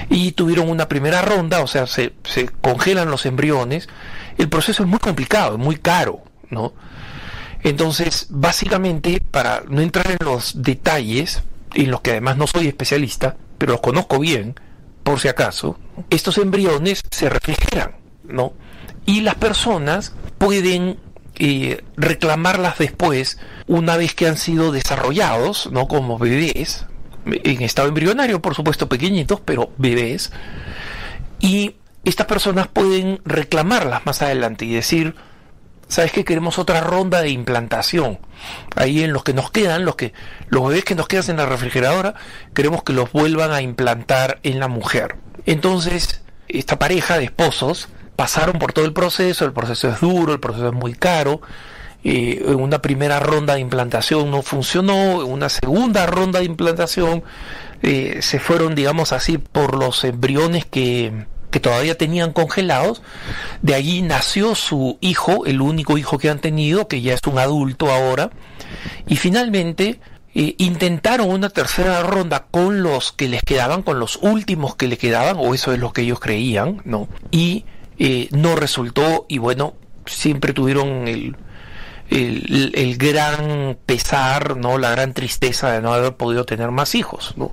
[0.09, 2.13] Y tuvieron una primera ronda, o sea, se,
[2.61, 3.89] congelan los embriones,
[4.39, 6.75] el proceso es muy complicado, es muy caro, ¿no?
[7.65, 11.43] Entonces, básicamente, para no entrar en los detalles,
[11.75, 14.55] en los que además no soy especialista, pero los conozco bien,
[15.03, 18.53] por si acaso, estos embriones se refrigeran, ¿no?
[19.07, 21.01] Y las personas pueden
[21.35, 25.89] eh, reclamarlas después, una vez que han sido desarrollados, ¿no?
[25.89, 26.87] Como bebés,
[27.27, 30.33] en estado embrionario, por supuesto, pequeñitos, pero bebés.
[31.41, 35.15] Y estas personas pueden reclamarlas más adelante y decir,
[35.89, 38.19] ¿sabes que queremos otra ronda de implantación?
[38.77, 40.13] Ahí en los que nos quedan, los que
[40.49, 42.15] los bebés que nos quedan en la refrigeradora,
[42.55, 45.17] queremos que los vuelvan a implantar en la mujer.
[45.47, 50.41] Entonces, esta pareja de esposos pasaron por todo el proceso, el proceso es duro, el
[50.41, 51.41] proceso es muy caro.
[52.05, 57.23] En una primera ronda de implantación no funcionó, en una segunda ronda de implantación
[57.83, 63.03] eh, se fueron, digamos así, por los embriones que, que todavía tenían congelados.
[63.61, 67.39] De allí nació su hijo, el único hijo que han tenido, que ya es un
[67.39, 68.31] adulto ahora.
[69.07, 70.01] Y finalmente
[70.35, 74.97] eh, intentaron una tercera ronda con los que les quedaban, con los últimos que le
[74.97, 77.09] quedaban, o eso es lo que ellos creían, ¿no?
[77.31, 77.65] Y
[77.99, 79.75] eh, no resultó, y bueno,
[80.07, 81.37] siempre tuvieron el,
[82.11, 84.79] el, gran pesar, ¿no?
[84.79, 87.35] la gran tristeza de no haber podido tener más hijos.
[87.37, 87.53] ¿no?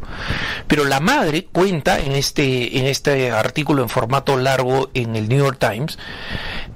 [0.67, 5.39] Pero la madre cuenta en este, en este artículo en formato largo en el New
[5.39, 5.97] York Times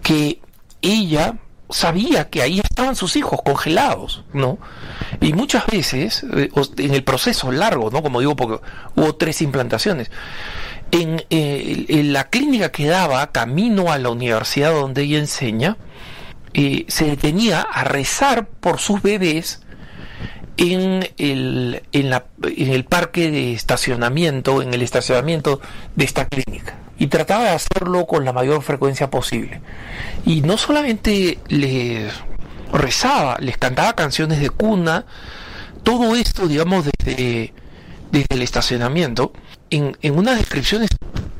[0.02, 0.40] que
[0.82, 1.36] ella
[1.70, 4.60] sabía que ahí estaban sus hijos congelados, ¿no?
[5.22, 8.04] Y muchas veces, eh, en el proceso largo, ¿no?
[8.04, 8.64] Como digo, porque
[8.96, 10.12] hubo tres implantaciones,
[10.92, 15.78] en, eh, en la clínica que daba camino a la universidad donde ella enseña,
[16.54, 19.62] eh, se detenía a rezar por sus bebés
[20.58, 25.62] en el, en, la, en el parque de estacionamiento, en el estacionamiento
[25.96, 26.76] de esta clínica.
[27.00, 29.62] Y trataba de hacerlo con la mayor frecuencia posible.
[30.26, 32.14] Y no solamente les
[32.72, 35.06] rezaba, les cantaba canciones de cuna,
[35.82, 37.54] todo esto, digamos, desde,
[38.12, 39.34] desde el estacionamiento,
[39.70, 40.90] en, en unas descripciones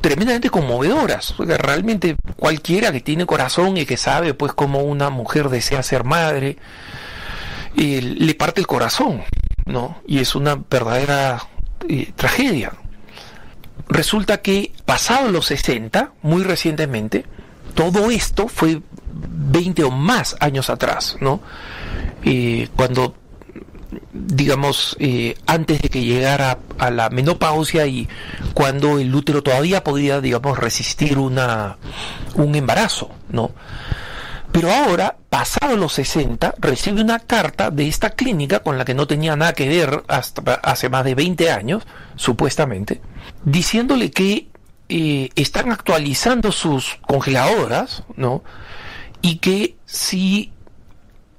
[0.04, 1.32] tremendamente conmovedoras.
[1.34, 6.04] Porque realmente cualquiera que tiene corazón y que sabe pues cómo una mujer desea ser
[6.04, 6.58] madre,
[7.74, 9.22] le parte el corazón,
[9.64, 10.02] ¿no?
[10.06, 11.42] Y es una verdadera
[11.88, 12.74] eh, tragedia.
[13.88, 17.24] Resulta que pasado los 60, muy recientemente,
[17.74, 21.40] todo esto fue 20 o más años atrás, ¿no?
[22.24, 23.14] Eh, cuando
[24.12, 28.08] digamos, eh, antes de que llegara a la menopausia y
[28.52, 31.78] cuando el útero todavía podía, digamos, resistir una,
[32.34, 33.52] un embarazo, ¿no?
[34.54, 39.08] Pero ahora, pasado los 60, recibe una carta de esta clínica con la que no
[39.08, 41.82] tenía nada que ver hasta hace más de 20 años,
[42.14, 43.00] supuestamente,
[43.44, 44.46] diciéndole que
[44.88, 48.44] eh, están actualizando sus congeladoras, ¿no?
[49.22, 50.52] Y que si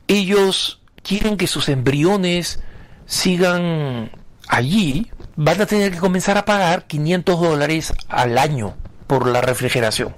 [0.07, 2.59] ellos quieren que sus embriones
[3.05, 4.11] sigan
[4.47, 8.75] allí, van a tener que comenzar a pagar 500 dólares al año
[9.07, 10.15] por la refrigeración.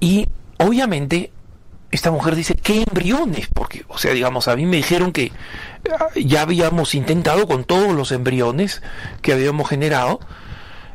[0.00, 0.26] Y
[0.58, 1.32] obviamente
[1.90, 3.48] esta mujer dice, ¿qué embriones?
[3.52, 5.32] Porque, o sea, digamos, a mí me dijeron que
[6.14, 8.82] ya habíamos intentado con todos los embriones
[9.22, 10.20] que habíamos generado,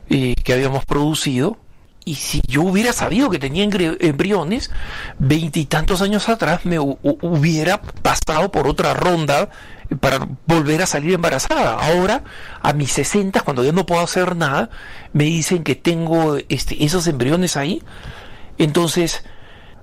[0.10, 1.58] y que habíamos producido,
[2.06, 4.72] y si yo hubiera sabido que tenía embriones,
[5.20, 9.50] veintitantos años atrás me hubiera pasado por otra ronda
[10.00, 11.74] para volver a salir embarazada.
[11.74, 12.24] Ahora,
[12.62, 14.70] a mis 60, cuando ya no puedo hacer nada,
[15.14, 17.82] me dicen que tengo este, esos embriones ahí.
[18.58, 19.24] Entonces,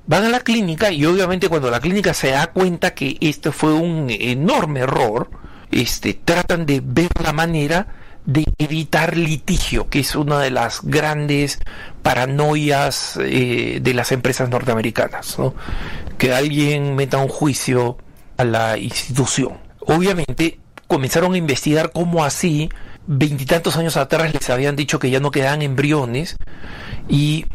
[0.06, 3.72] van a la clínica y obviamente cuando la clínica se da cuenta que este fue
[3.72, 5.30] un enorme error,
[5.70, 7.86] este, tratan de ver la manera
[8.26, 11.58] de evitar litigio, que es una de las grandes
[12.02, 15.54] paranoias eh, de las empresas norteamericanas, ¿no?
[16.18, 17.98] que alguien meta un juicio
[18.36, 19.58] a la institución.
[19.80, 22.68] Obviamente comenzaron a investigar cómo así,
[23.06, 26.36] veintitantos años atrás les habían dicho que ya no quedaban embriones
[27.08, 27.46] y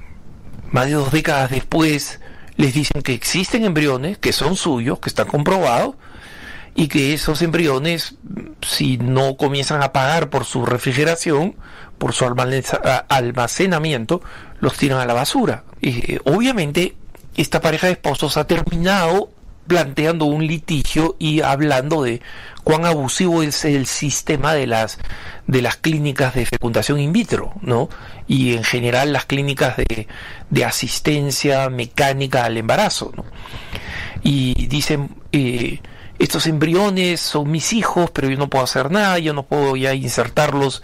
[0.72, 2.20] más de dos décadas después
[2.58, 5.96] les dicen que existen embriones que son suyos, que están comprobados,
[6.76, 8.16] y que esos embriones,
[8.62, 11.56] si no comienzan a pagar por su refrigeración,
[11.98, 14.22] por su almacenamiento,
[14.60, 15.64] los tiran a la basura.
[15.82, 16.98] Y, obviamente,
[17.38, 19.30] esta pareja de esposos ha terminado
[19.68, 22.22] planteando un litigio y hablando de
[22.64, 25.00] cuán abusivo es el sistema de las
[25.48, 27.90] de las clínicas de fecundación in vitro, ¿no?
[28.28, 30.08] Y en general las clínicas de,
[30.50, 33.26] de asistencia mecánica al embarazo, ¿no?
[34.22, 35.80] Y dicen eh,
[36.20, 39.94] estos embriones son mis hijos, pero yo no puedo hacer nada, yo no puedo ya
[39.94, 40.82] insertarlos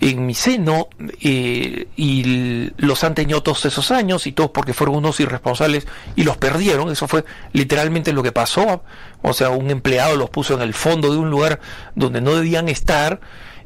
[0.00, 0.88] en mi seno
[1.22, 6.24] eh, y los han tenido todos esos años y todos porque fueron unos irresponsables y
[6.24, 8.84] los perdieron, eso fue literalmente lo que pasó,
[9.22, 11.60] o sea, un empleado los puso en el fondo de un lugar
[11.94, 13.20] donde no debían estar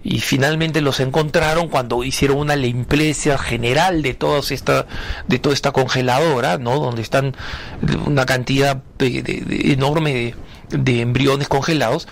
[0.05, 4.87] y finalmente los encontraron cuando hicieron una limpieza general de todas esta
[5.27, 6.79] de toda esta congeladora, ¿no?
[6.79, 7.35] Donde están
[8.07, 10.35] una cantidad enorme de de
[10.71, 12.09] embriones congelados.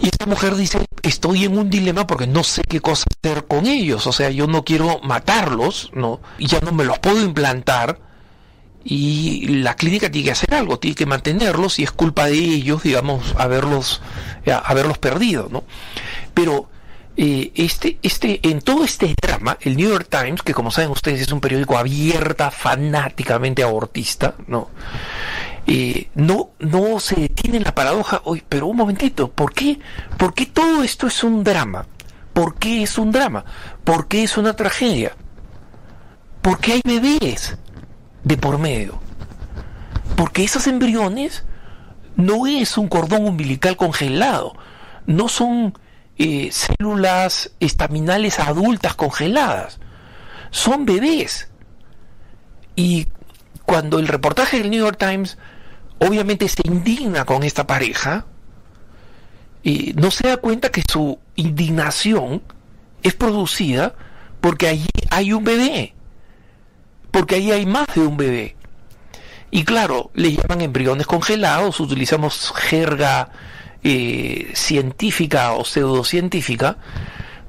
[0.00, 3.66] Y esta mujer dice, estoy en un dilema porque no sé qué cosa hacer con
[3.66, 4.06] ellos.
[4.06, 6.20] O sea, yo no quiero matarlos, ¿no?
[6.38, 8.00] Ya no me los puedo implantar.
[8.84, 12.82] y la clínica tiene que hacer algo, tiene que mantenerlos y es culpa de ellos,
[12.84, 14.00] digamos, haberlos,
[14.46, 15.64] eh, haberlos perdido, ¿no?
[16.32, 16.70] Pero
[17.20, 21.20] eh, este, este, en todo este drama, el New York Times, que como saben ustedes
[21.20, 24.70] es un periódico abierta, fanáticamente abortista, ¿no?
[26.14, 29.78] No, no se detiene en la paradoja, hoy, pero un momentito, ¿por qué?
[30.16, 31.86] ¿Por qué todo esto es un drama?
[32.32, 33.44] ¿Por qué es un drama?
[33.84, 35.12] ¿Por qué es una tragedia?
[36.40, 37.58] Porque hay bebés
[38.24, 38.98] de por medio.
[40.16, 41.44] Porque esos embriones
[42.16, 44.54] no es un cordón umbilical congelado,
[45.06, 45.78] no son
[46.16, 49.78] eh, células estaminales adultas congeladas,
[50.50, 51.50] son bebés.
[52.74, 53.08] Y
[53.66, 55.38] cuando el reportaje del New York Times
[55.98, 58.26] obviamente se indigna con esta pareja,
[59.62, 62.42] y no se da cuenta que su indignación
[63.02, 63.94] es producida
[64.40, 65.94] porque allí hay un bebé,
[67.10, 68.56] porque ahí hay más de un bebé.
[69.50, 73.30] Y claro, le llaman embriones congelados, utilizamos jerga
[73.82, 76.76] eh, científica o pseudocientífica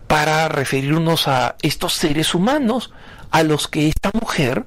[0.07, 2.91] para referirnos a estos seres humanos
[3.31, 4.65] a los que esta mujer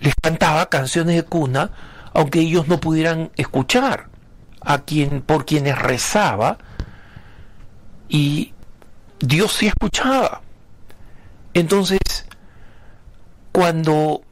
[0.00, 1.72] les cantaba canciones de cuna,
[2.12, 4.08] aunque ellos no pudieran escuchar,
[4.60, 6.58] a quien, por quienes rezaba,
[8.08, 8.52] y
[9.20, 10.42] Dios sí escuchaba.
[11.54, 12.00] Entonces,
[13.52, 14.22] cuando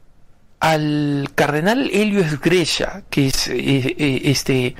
[0.59, 4.75] al cardenal Helio Esgrecha, que es este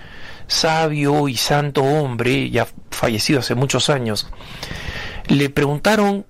[0.47, 4.27] sabio y santo hombre, ya fallecido hace muchos años,
[5.27, 6.25] le preguntaron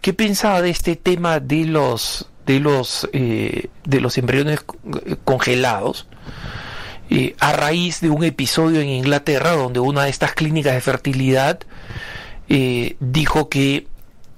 [0.00, 4.60] qué pensaba de este tema de los de los eh, de los embriones
[5.24, 6.06] congelados
[7.10, 11.60] eh, a raíz de un episodio en Inglaterra donde una de estas clínicas de fertilidad
[12.48, 13.86] eh, dijo que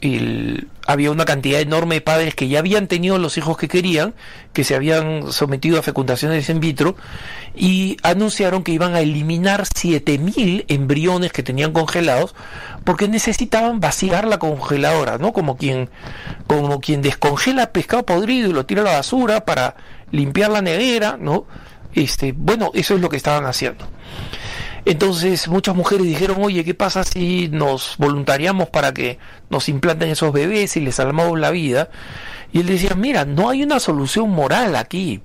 [0.00, 4.14] el, había una cantidad enorme de padres que ya habían tenido los hijos que querían,
[4.54, 6.96] que se habían sometido a fecundaciones in vitro
[7.54, 12.34] y anunciaron que iban a eliminar 7000 embriones que tenían congelados
[12.84, 15.34] porque necesitaban vaciar la congeladora, ¿no?
[15.34, 15.90] Como quien
[16.46, 19.76] como quien descongela pescado podrido y lo tira a la basura para
[20.10, 21.44] limpiar la nevera, ¿no?
[21.92, 23.86] Este, bueno, eso es lo que estaban haciendo.
[24.84, 29.18] Entonces muchas mujeres dijeron, oye, ¿qué pasa si nos voluntariamos para que
[29.50, 31.90] nos implanten esos bebés y les salvamos la vida?
[32.52, 35.20] Y él decía, mira, no hay una solución moral aquí,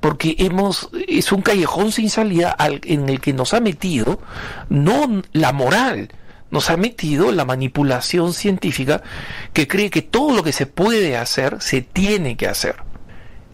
[0.00, 4.20] porque hemos, es un callejón sin salida al, en el que nos ha metido,
[4.68, 6.10] no la moral,
[6.50, 9.02] nos ha metido la manipulación científica
[9.52, 12.76] que cree que todo lo que se puede hacer, se tiene que hacer.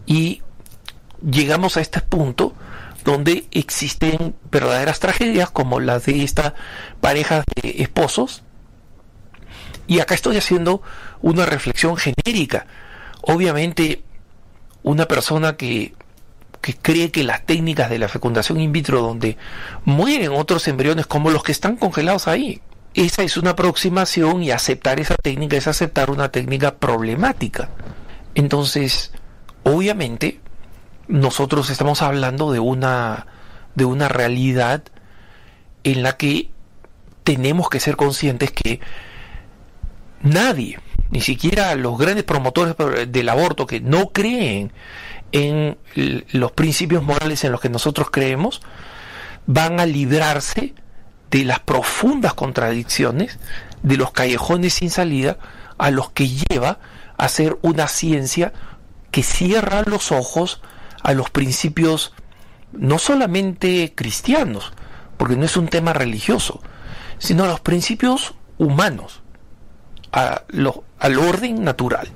[0.05, 0.43] Y
[1.27, 2.53] llegamos a este punto
[3.05, 6.55] donde existen verdaderas tragedias como las de esta
[6.99, 8.43] pareja de esposos.
[9.87, 10.81] Y acá estoy haciendo
[11.21, 12.65] una reflexión genérica.
[13.21, 14.03] Obviamente,
[14.81, 15.93] una persona que,
[16.61, 19.37] que cree que las técnicas de la fecundación in vitro, donde
[19.85, 22.61] mueren otros embriones como los que están congelados ahí,
[22.95, 27.69] esa es una aproximación y aceptar esa técnica es aceptar una técnica problemática.
[28.33, 29.11] Entonces,
[29.63, 30.39] obviamente,
[31.07, 33.27] nosotros estamos hablando de una,
[33.75, 34.83] de una realidad
[35.83, 36.49] en la que
[37.23, 38.79] tenemos que ser conscientes que
[40.21, 40.79] nadie,
[41.09, 42.75] ni siquiera los grandes promotores
[43.07, 44.71] del aborto que no creen
[45.31, 48.61] en los principios morales en los que nosotros creemos,
[49.47, 50.73] van a librarse
[51.31, 53.39] de las profundas contradicciones,
[53.83, 55.37] de los callejones sin salida
[55.77, 56.79] a los que lleva
[57.17, 58.53] a ser una ciencia
[59.11, 60.61] que cierra los ojos
[61.05, 62.13] a los principios
[62.73, 64.73] no solamente cristianos,
[65.17, 66.61] porque no es un tema religioso,
[67.19, 69.21] sino a los principios humanos,
[70.11, 70.43] a
[70.99, 72.07] al orden natural.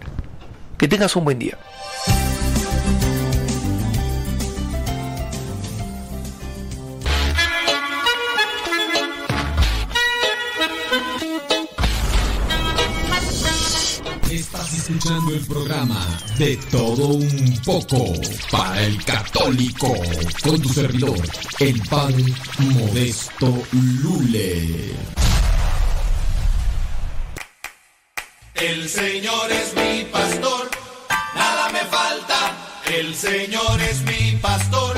[0.79, 1.57] Que tengas un buen día.
[14.89, 18.11] Escuchando el programa de todo un poco
[18.51, 19.93] para el católico
[20.43, 21.19] con tu servidor,
[21.59, 22.23] el padre
[22.57, 23.61] Modesto
[24.01, 24.95] Lule.
[28.55, 30.71] El Señor es mi pastor,
[31.35, 32.81] nada me falta.
[32.91, 34.97] El Señor es mi pastor,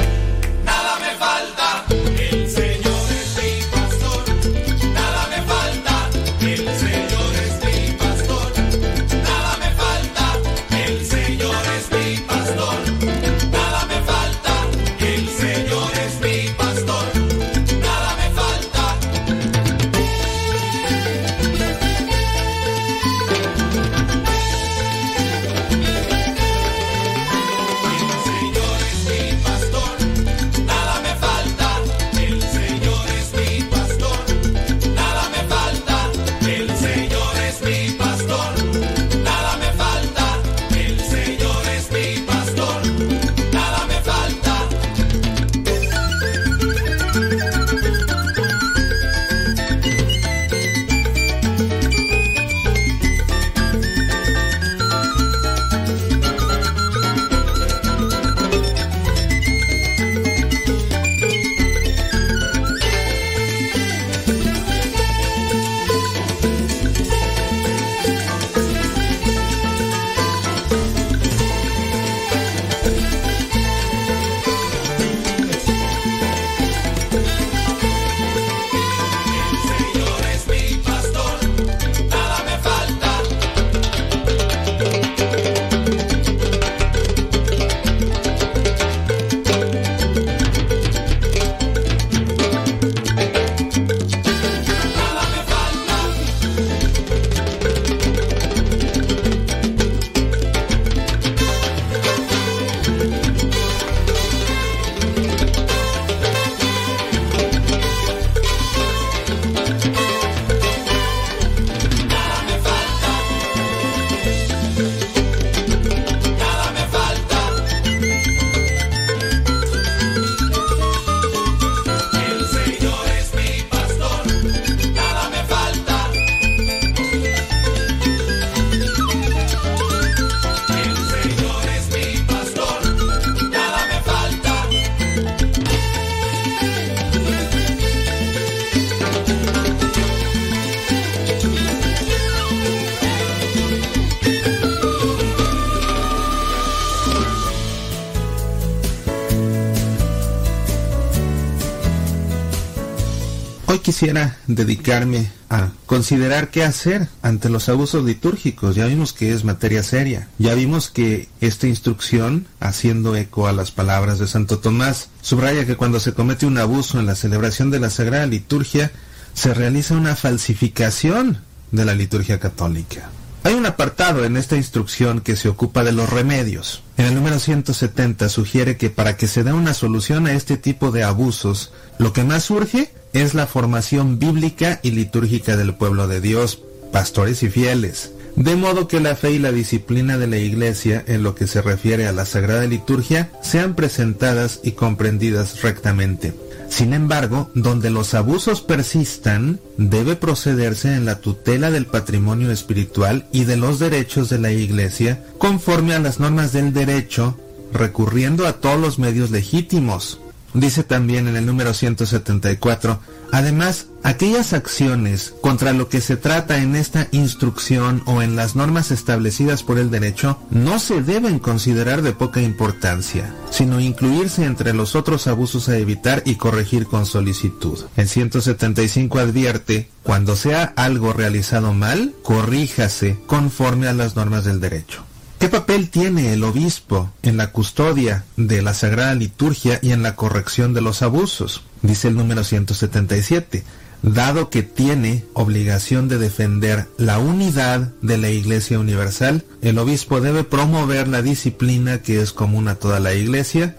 [154.01, 158.75] quisiera dedicarme a considerar qué hacer ante los abusos litúrgicos.
[158.75, 160.27] Ya vimos que es materia seria.
[160.39, 165.75] Ya vimos que esta instrucción, haciendo eco a las palabras de Santo Tomás, subraya que
[165.75, 168.91] cuando se comete un abuso en la celebración de la Sagrada Liturgia,
[169.35, 171.37] se realiza una falsificación
[171.69, 173.11] de la liturgia católica.
[173.43, 176.81] Hay un apartado en esta instrucción que se ocupa de los remedios.
[176.97, 180.89] En el número 170 sugiere que para que se dé una solución a este tipo
[180.89, 186.21] de abusos, lo que más surge es la formación bíblica y litúrgica del pueblo de
[186.21, 188.11] Dios, pastores y fieles.
[188.35, 191.61] De modo que la fe y la disciplina de la Iglesia en lo que se
[191.61, 196.33] refiere a la Sagrada Liturgia sean presentadas y comprendidas rectamente.
[196.69, 203.43] Sin embargo, donde los abusos persistan, debe procederse en la tutela del patrimonio espiritual y
[203.43, 207.37] de los derechos de la Iglesia, conforme a las normas del derecho,
[207.73, 210.20] recurriendo a todos los medios legítimos.
[210.53, 212.99] Dice también en el número 174,
[213.31, 218.91] además, aquellas acciones contra lo que se trata en esta instrucción o en las normas
[218.91, 224.95] establecidas por el derecho no se deben considerar de poca importancia, sino incluirse entre los
[224.95, 227.79] otros abusos a evitar y corregir con solicitud.
[227.95, 235.05] El 175 advierte, cuando sea algo realizado mal, corríjase conforme a las normas del derecho.
[235.41, 240.15] ¿Qué papel tiene el obispo en la custodia de la Sagrada Liturgia y en la
[240.15, 241.63] corrección de los abusos?
[241.81, 243.63] Dice el número 177.
[244.03, 250.43] Dado que tiene obligación de defender la unidad de la Iglesia Universal, el obispo debe
[250.43, 253.75] promover la disciplina que es común a toda la Iglesia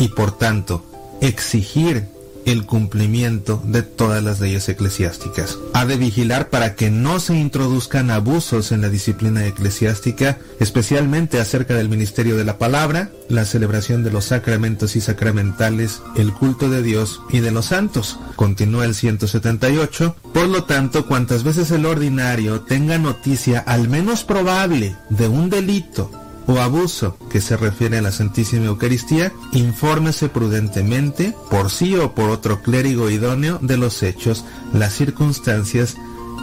[0.00, 0.84] y por tanto
[1.20, 2.08] exigir
[2.46, 5.58] el cumplimiento de todas las leyes eclesiásticas.
[5.72, 11.74] Ha de vigilar para que no se introduzcan abusos en la disciplina eclesiástica, especialmente acerca
[11.74, 16.82] del ministerio de la palabra, la celebración de los sacramentos y sacramentales, el culto de
[16.82, 18.18] Dios y de los santos.
[18.36, 20.16] Continúa el 178.
[20.32, 26.23] Por lo tanto, cuantas veces el ordinario tenga noticia al menos probable de un delito
[26.46, 32.30] o abuso que se refiere a la Santísima Eucaristía, infórmese prudentemente, por sí o por
[32.30, 35.96] otro clérigo idóneo, de los hechos, las circunstancias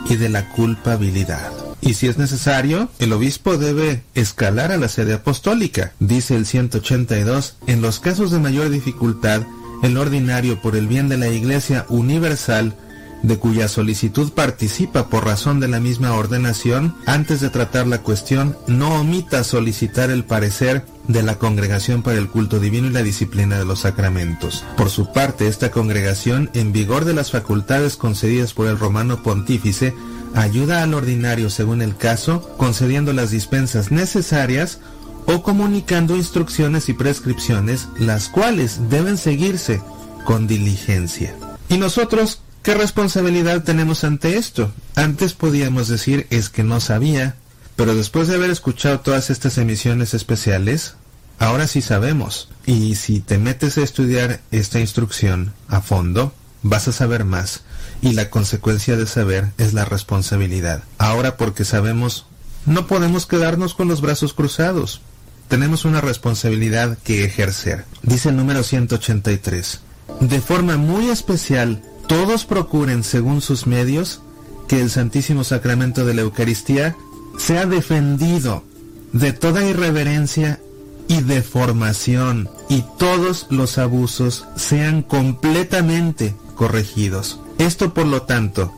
[0.09, 1.51] y de la culpabilidad.
[1.81, 5.93] Y si es necesario, el obispo debe escalar a la sede apostólica.
[5.99, 9.41] Dice el 182, en los casos de mayor dificultad,
[9.81, 12.75] el ordinario por el bien de la Iglesia universal
[13.23, 18.57] de cuya solicitud participa por razón de la misma ordenación, antes de tratar la cuestión,
[18.67, 23.57] no omita solicitar el parecer de la Congregación para el Culto Divino y la Disciplina
[23.57, 24.63] de los Sacramentos.
[24.77, 29.93] Por su parte, esta congregación, en vigor de las facultades concedidas por el romano pontífice,
[30.33, 34.79] ayuda al ordinario según el caso, concediendo las dispensas necesarias
[35.25, 39.81] o comunicando instrucciones y prescripciones, las cuales deben seguirse
[40.25, 41.35] con diligencia.
[41.69, 44.71] Y nosotros, ¿Qué responsabilidad tenemos ante esto?
[44.93, 47.35] Antes podíamos decir es que no sabía,
[47.75, 50.93] pero después de haber escuchado todas estas emisiones especiales,
[51.39, 52.49] ahora sí sabemos.
[52.67, 57.63] Y si te metes a estudiar esta instrucción a fondo, vas a saber más.
[58.03, 60.83] Y la consecuencia de saber es la responsabilidad.
[60.99, 62.27] Ahora porque sabemos,
[62.67, 65.01] no podemos quedarnos con los brazos cruzados.
[65.47, 67.85] Tenemos una responsabilidad que ejercer.
[68.03, 69.81] Dice el número 183.
[70.19, 71.81] De forma muy especial,
[72.11, 74.19] todos procuren, según sus medios,
[74.67, 76.97] que el Santísimo Sacramento de la Eucaristía
[77.37, 78.65] sea defendido
[79.13, 80.59] de toda irreverencia
[81.07, 87.39] y deformación y todos los abusos sean completamente corregidos.
[87.59, 88.73] Esto, por lo tanto,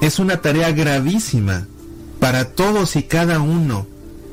[0.00, 1.66] es una tarea gravísima
[2.20, 3.88] para todos y cada uno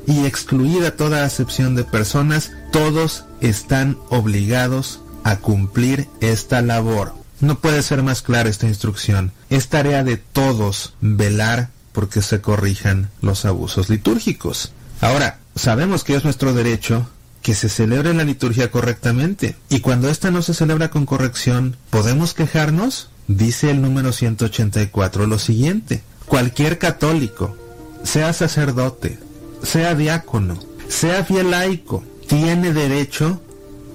[0.06, 7.25] y excluida toda acepción de personas, todos están obligados a cumplir esta labor.
[7.40, 9.32] No puede ser más clara esta instrucción.
[9.50, 14.72] Es tarea de todos velar porque se corrijan los abusos litúrgicos.
[15.00, 17.08] Ahora, sabemos que es nuestro derecho
[17.42, 19.56] que se celebre la liturgia correctamente.
[19.68, 23.10] Y cuando ésta no se celebra con corrección, ¿podemos quejarnos?
[23.28, 26.02] Dice el número 184 lo siguiente.
[26.26, 27.56] Cualquier católico,
[28.02, 29.18] sea sacerdote,
[29.62, 30.58] sea diácono,
[30.88, 33.40] sea fiel laico, tiene derecho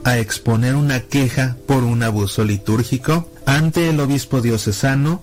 [0.04, 5.22] a exponer una queja por un abuso litúrgico ante el obispo diocesano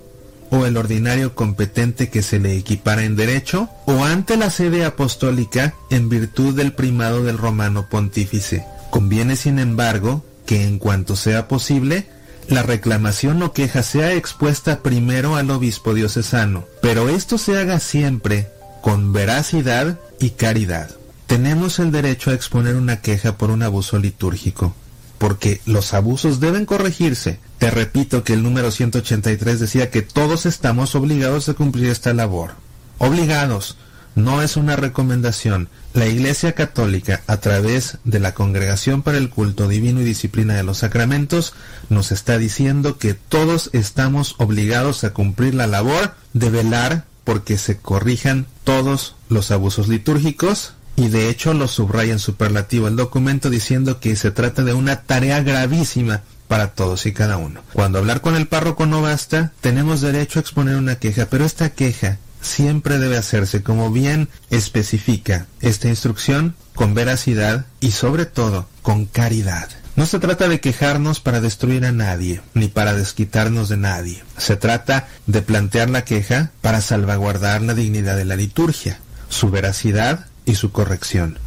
[0.51, 5.75] o el ordinario competente que se le equipara en derecho o ante la sede apostólica
[5.91, 8.65] en virtud del primado del romano pontífice.
[8.91, 12.07] Conviene, sin embargo, que en cuanto sea posible,
[12.49, 18.49] la reclamación o queja sea expuesta primero al obispo diocesano, pero esto se haga siempre
[18.81, 20.91] con veracidad y caridad.
[21.27, 24.75] Tenemos el derecho a exponer una queja por un abuso litúrgico.
[25.19, 27.41] porque los abusos deben corregirse.
[27.59, 32.53] Te repito que el número 183 decía que todos estamos obligados a cumplir esta labor.
[32.99, 33.77] Obligados.
[34.15, 35.69] No es una recomendación.
[35.93, 40.63] La Iglesia Católica, a través de la Congregación para el Culto Divino y Disciplina de
[40.63, 41.53] los Sacramentos,
[41.89, 47.77] nos está diciendo que todos estamos obligados a cumplir la labor de velar porque se
[47.77, 54.01] corrijan todos los abusos litúrgicos y de hecho lo subraya en superlativo el documento diciendo
[54.01, 57.63] que se trata de una tarea gravísima para todos y cada uno.
[57.73, 61.71] Cuando hablar con el párroco no basta, tenemos derecho a exponer una queja, pero esta
[61.71, 69.07] queja siempre debe hacerse como bien especifica esta instrucción con veracidad y sobre todo con
[69.07, 69.69] caridad.
[69.97, 74.23] No se trata de quejarnos para destruir a nadie, ni para desquitarnos de nadie.
[74.37, 80.27] Se trata de plantear la queja para salvaguardar la dignidad de la liturgia, su veracidad
[80.45, 81.41] y su corrección.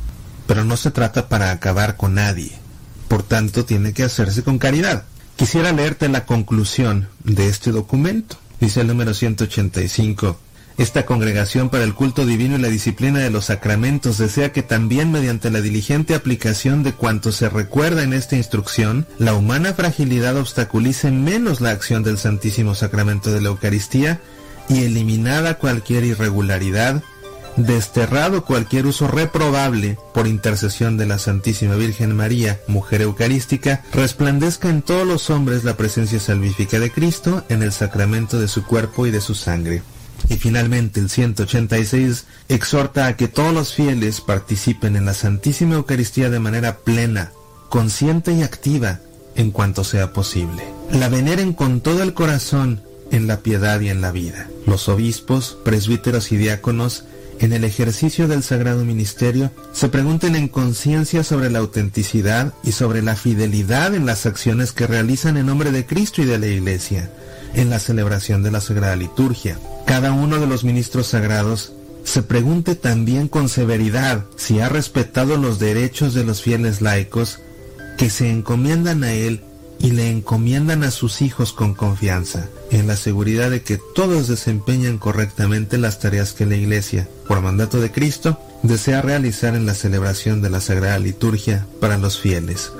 [0.47, 2.60] Pero no se trata para acabar con nadie.
[3.11, 5.03] Por tanto, tiene que hacerse con caridad.
[5.35, 8.37] Quisiera leerte la conclusión de este documento.
[8.61, 10.39] Dice el número 185.
[10.77, 15.11] Esta congregación para el culto divino y la disciplina de los sacramentos desea que también
[15.11, 21.11] mediante la diligente aplicación de cuanto se recuerda en esta instrucción, la humana fragilidad obstaculice
[21.11, 24.21] menos la acción del Santísimo Sacramento de la Eucaristía
[24.69, 27.03] y eliminada cualquier irregularidad,
[27.57, 34.81] desterrado cualquier uso reprobable por intercesión de la Santísima Virgen María, mujer eucarística, resplandezca en
[34.81, 39.11] todos los hombres la presencia salvífica de Cristo en el sacramento de su cuerpo y
[39.11, 39.81] de su sangre.
[40.29, 46.29] Y finalmente el 186 exhorta a que todos los fieles participen en la Santísima Eucaristía
[46.29, 47.31] de manera plena,
[47.69, 48.99] consciente y activa
[49.35, 50.63] en cuanto sea posible.
[50.91, 54.49] La veneren con todo el corazón en la piedad y en la vida.
[54.65, 57.05] Los obispos, presbíteros y diáconos
[57.41, 63.01] en el ejercicio del sagrado ministerio se pregunten en conciencia sobre la autenticidad y sobre
[63.01, 67.11] la fidelidad en las acciones que realizan en nombre de Cristo y de la Iglesia,
[67.55, 69.57] en la celebración de la Sagrada Liturgia.
[69.87, 71.73] Cada uno de los ministros sagrados
[72.03, 77.39] se pregunte también con severidad si ha respetado los derechos de los fieles laicos
[77.97, 79.43] que se encomiendan a él
[79.81, 84.99] y le encomiendan a sus hijos con confianza, en la seguridad de que todos desempeñan
[84.99, 90.41] correctamente las tareas que la Iglesia, por mandato de Cristo, desea realizar en la celebración
[90.41, 92.71] de la Sagrada Liturgia para los fieles.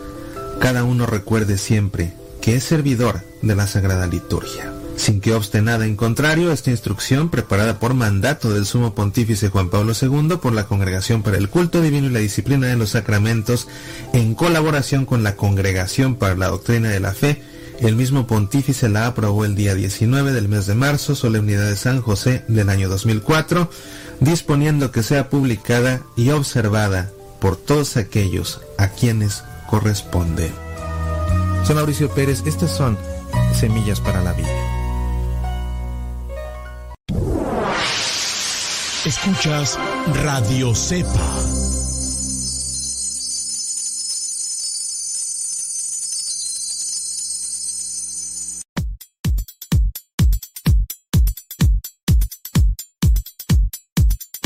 [0.60, 4.72] Cada uno recuerde siempre que es servidor de la Sagrada Liturgia.
[5.02, 9.72] Sin que obste nada en contrario, esta instrucción, preparada por mandato del Sumo Pontífice Juan
[9.72, 13.68] Pablo II por la Congregación para el Culto Divino y la Disciplina de los Sacramentos,
[14.14, 17.42] en colaboración con la Congregación para la Doctrina de la Fe,
[17.80, 22.00] el mismo pontífice la aprobó el día 19 del mes de marzo, solemnidad de San
[22.04, 23.72] José del año 2004,
[24.20, 27.10] disponiendo que sea publicada y observada
[27.40, 30.52] por todos aquellos a quienes corresponde.
[31.66, 33.00] Soy Mauricio Pérez, estas son
[33.52, 34.81] Semillas para la Vida.
[39.06, 39.80] Escuchas
[40.24, 41.41] Radio Cepa.